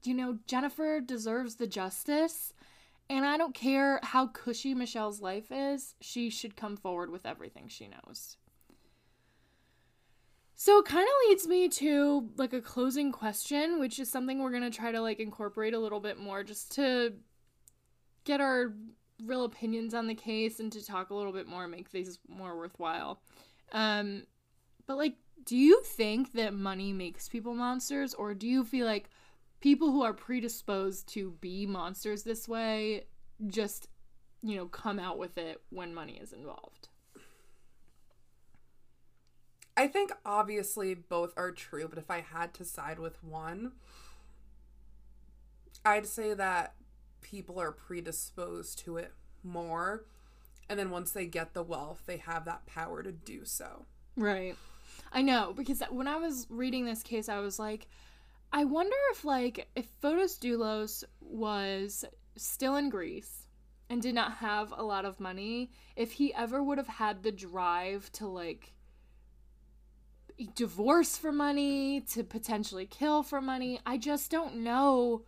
you 0.03 0.13
know, 0.13 0.39
Jennifer 0.47 1.01
deserves 1.01 1.55
the 1.55 1.67
justice. 1.67 2.53
And 3.11 3.25
I 3.25 3.35
don't 3.35 3.53
care 3.53 3.99
how 4.03 4.27
cushy 4.27 4.73
Michelle's 4.73 5.19
life 5.19 5.51
is, 5.51 5.95
she 5.99 6.29
should 6.29 6.55
come 6.55 6.77
forward 6.77 7.11
with 7.11 7.25
everything 7.25 7.67
she 7.67 7.89
knows. 7.89 8.37
So 10.55 10.79
it 10.79 10.85
kind 10.85 11.05
of 11.05 11.27
leads 11.27 11.45
me 11.45 11.67
to 11.67 12.29
like 12.37 12.53
a 12.53 12.61
closing 12.61 13.11
question, 13.11 13.81
which 13.81 13.99
is 13.99 14.09
something 14.09 14.39
we're 14.39 14.51
going 14.51 14.63
to 14.63 14.69
try 14.69 14.93
to 14.93 15.01
like 15.01 15.19
incorporate 15.19 15.73
a 15.73 15.79
little 15.79 15.99
bit 15.99 16.19
more 16.19 16.41
just 16.45 16.71
to 16.75 17.11
get 18.23 18.39
our 18.39 18.75
real 19.25 19.43
opinions 19.43 19.93
on 19.93 20.07
the 20.07 20.15
case 20.15 20.61
and 20.61 20.71
to 20.71 20.85
talk 20.85 21.09
a 21.09 21.13
little 21.13 21.33
bit 21.33 21.47
more, 21.47 21.63
and 21.63 21.71
make 21.71 21.91
these 21.91 22.17
more 22.29 22.55
worthwhile. 22.55 23.19
Um, 23.73 24.23
but 24.87 24.95
like, 24.95 25.15
do 25.43 25.57
you 25.57 25.81
think 25.83 26.31
that 26.31 26.53
money 26.53 26.93
makes 26.93 27.27
people 27.27 27.55
monsters, 27.55 28.13
or 28.13 28.33
do 28.33 28.47
you 28.47 28.63
feel 28.63 28.85
like 28.85 29.09
people 29.61 29.91
who 29.91 30.03
are 30.03 30.13
predisposed 30.13 31.07
to 31.13 31.31
be 31.39 31.65
monsters 31.65 32.23
this 32.23 32.47
way 32.47 33.05
just, 33.47 33.87
you 34.41 34.55
know, 34.55 34.65
come 34.65 34.99
out 34.99 35.17
with 35.17 35.37
it 35.37 35.61
when 35.69 35.93
money 35.93 36.19
is 36.21 36.33
involved? 36.33 36.89
I 39.77 39.87
think 39.87 40.11
obviously 40.25 40.93
both 40.93 41.33
are 41.37 41.51
true, 41.51 41.87
but 41.87 41.97
if 41.97 42.11
I 42.11 42.21
had 42.21 42.53
to 42.55 42.65
side 42.65 42.99
with 42.99 43.23
one, 43.23 43.71
I'd 45.85 46.05
say 46.05 46.33
that 46.33 46.75
people 47.21 47.59
are 47.59 47.71
predisposed 47.71 48.79
to 48.79 48.97
it 48.97 49.13
more. 49.43 50.05
And 50.69 50.77
then 50.77 50.89
once 50.89 51.11
they 51.11 51.25
get 51.25 51.53
the 51.53 51.63
wealth, 51.63 52.03
they 52.05 52.17
have 52.17 52.45
that 52.45 52.65
power 52.65 53.01
to 53.01 53.11
do 53.11 53.45
so. 53.45 53.85
Right. 54.15 54.55
I 55.11 55.21
know 55.21 55.53
because 55.55 55.81
when 55.89 56.07
I 56.07 56.17
was 56.17 56.47
reading 56.49 56.85
this 56.85 57.03
case, 57.03 57.29
I 57.29 57.39
was 57.39 57.57
like, 57.57 57.87
I 58.53 58.65
wonder 58.65 58.95
if 59.11 59.23
like 59.23 59.67
if 59.75 59.87
Fotis 60.01 60.37
Dulos 60.37 61.03
was 61.21 62.05
still 62.35 62.75
in 62.75 62.89
Greece 62.89 63.47
and 63.89 64.01
did 64.01 64.15
not 64.15 64.37
have 64.37 64.73
a 64.75 64.83
lot 64.83 65.05
of 65.05 65.19
money, 65.19 65.71
if 65.95 66.13
he 66.13 66.33
ever 66.33 66.61
would 66.61 66.77
have 66.77 66.87
had 66.87 67.23
the 67.23 67.31
drive 67.31 68.11
to 68.13 68.27
like 68.27 68.73
divorce 70.55 71.17
for 71.17 71.31
money, 71.31 72.01
to 72.01 72.23
potentially 72.23 72.85
kill 72.85 73.23
for 73.23 73.41
money. 73.41 73.79
I 73.85 73.97
just 73.97 74.31
don't 74.31 74.57
know 74.57 75.23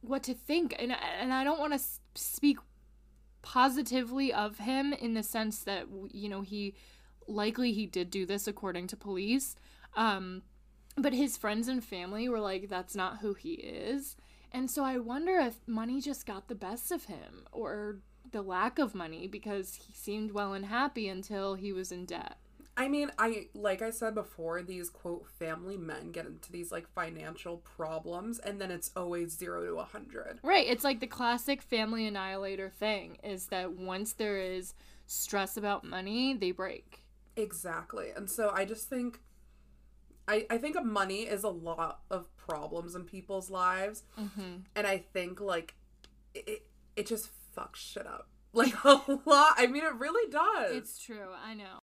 what 0.00 0.22
to 0.24 0.34
think, 0.34 0.74
and 0.78 0.92
and 1.20 1.32
I 1.32 1.44
don't 1.44 1.60
want 1.60 1.72
to 1.72 1.80
speak 2.14 2.58
positively 3.42 4.32
of 4.32 4.58
him 4.58 4.94
in 4.94 5.12
the 5.12 5.22
sense 5.22 5.60
that 5.64 5.86
you 6.12 6.28
know 6.28 6.40
he 6.40 6.74
likely 7.26 7.72
he 7.72 7.86
did 7.86 8.10
do 8.10 8.24
this 8.24 8.46
according 8.46 8.86
to 8.86 8.96
police 8.96 9.54
um 9.96 10.42
but 10.96 11.12
his 11.12 11.36
friends 11.36 11.68
and 11.68 11.84
family 11.84 12.28
were 12.28 12.40
like 12.40 12.68
that's 12.68 12.94
not 12.94 13.18
who 13.18 13.34
he 13.34 13.54
is 13.54 14.16
and 14.52 14.70
so 14.70 14.84
i 14.84 14.96
wonder 14.96 15.38
if 15.38 15.56
money 15.66 16.00
just 16.00 16.26
got 16.26 16.48
the 16.48 16.54
best 16.54 16.92
of 16.92 17.04
him 17.04 17.46
or 17.52 17.98
the 18.30 18.42
lack 18.42 18.78
of 18.78 18.94
money 18.94 19.26
because 19.26 19.74
he 19.86 19.92
seemed 19.92 20.32
well 20.32 20.54
and 20.54 20.66
happy 20.66 21.08
until 21.08 21.54
he 21.54 21.72
was 21.72 21.92
in 21.92 22.04
debt 22.04 22.36
I 22.76 22.88
mean, 22.88 23.12
I 23.18 23.46
like 23.54 23.82
I 23.82 23.90
said 23.90 24.14
before, 24.14 24.62
these 24.62 24.90
quote 24.90 25.26
family 25.38 25.76
men 25.76 26.10
get 26.10 26.26
into 26.26 26.50
these 26.50 26.72
like 26.72 26.88
financial 26.92 27.58
problems 27.58 28.40
and 28.40 28.60
then 28.60 28.70
it's 28.70 28.90
always 28.96 29.36
0 29.36 29.64
to 29.64 29.72
a 29.72 29.76
100. 29.76 30.40
Right. 30.42 30.66
It's 30.66 30.82
like 30.82 31.00
the 31.00 31.06
classic 31.06 31.62
family 31.62 32.06
annihilator 32.06 32.68
thing 32.68 33.18
is 33.22 33.46
that 33.46 33.72
once 33.72 34.12
there 34.14 34.38
is 34.38 34.74
stress 35.06 35.56
about 35.56 35.84
money, 35.84 36.34
they 36.34 36.50
break. 36.50 37.04
Exactly. 37.36 38.10
And 38.16 38.28
so 38.28 38.50
I 38.52 38.64
just 38.64 38.88
think 38.88 39.20
I 40.28 40.46
I 40.50 40.58
think 40.58 40.82
money 40.84 41.22
is 41.22 41.44
a 41.44 41.48
lot 41.48 42.00
of 42.10 42.34
problems 42.36 42.94
in 42.94 43.04
people's 43.04 43.50
lives. 43.50 44.02
Mm-hmm. 44.18 44.56
And 44.74 44.86
I 44.86 44.98
think 44.98 45.40
like 45.40 45.74
it 46.34 46.66
it 46.96 47.06
just 47.06 47.30
fucks 47.56 47.76
shit 47.76 48.06
up. 48.06 48.28
Like 48.56 48.84
a 48.84 49.02
lot. 49.26 49.54
I 49.56 49.66
mean, 49.66 49.82
it 49.82 49.96
really 49.96 50.30
does. 50.30 50.76
It's 50.76 51.02
true. 51.04 51.30
I 51.44 51.54
know. 51.54 51.80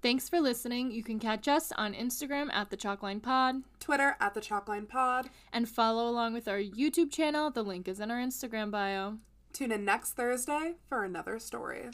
Thanks 0.00 0.28
for 0.28 0.40
listening. 0.40 0.92
You 0.92 1.02
can 1.02 1.18
catch 1.18 1.48
us 1.48 1.72
on 1.76 1.92
Instagram 1.92 2.52
at 2.52 2.70
the 2.70 2.76
Chalkline 2.76 3.20
Pod 3.20 3.64
Twitter 3.80 4.16
at 4.20 4.34
the 4.34 4.40
Chalkline 4.40 4.88
Pod. 4.88 5.28
and 5.52 5.68
follow 5.68 6.08
along 6.08 6.34
with 6.34 6.46
our 6.46 6.60
YouTube 6.60 7.10
channel. 7.10 7.50
The 7.50 7.64
link 7.64 7.88
is 7.88 7.98
in 7.98 8.12
our 8.12 8.20
Instagram 8.20 8.70
bio. 8.70 9.18
Tune 9.52 9.72
in 9.72 9.84
next 9.84 10.12
Thursday 10.12 10.74
for 10.88 11.02
another 11.02 11.40
story. 11.40 11.90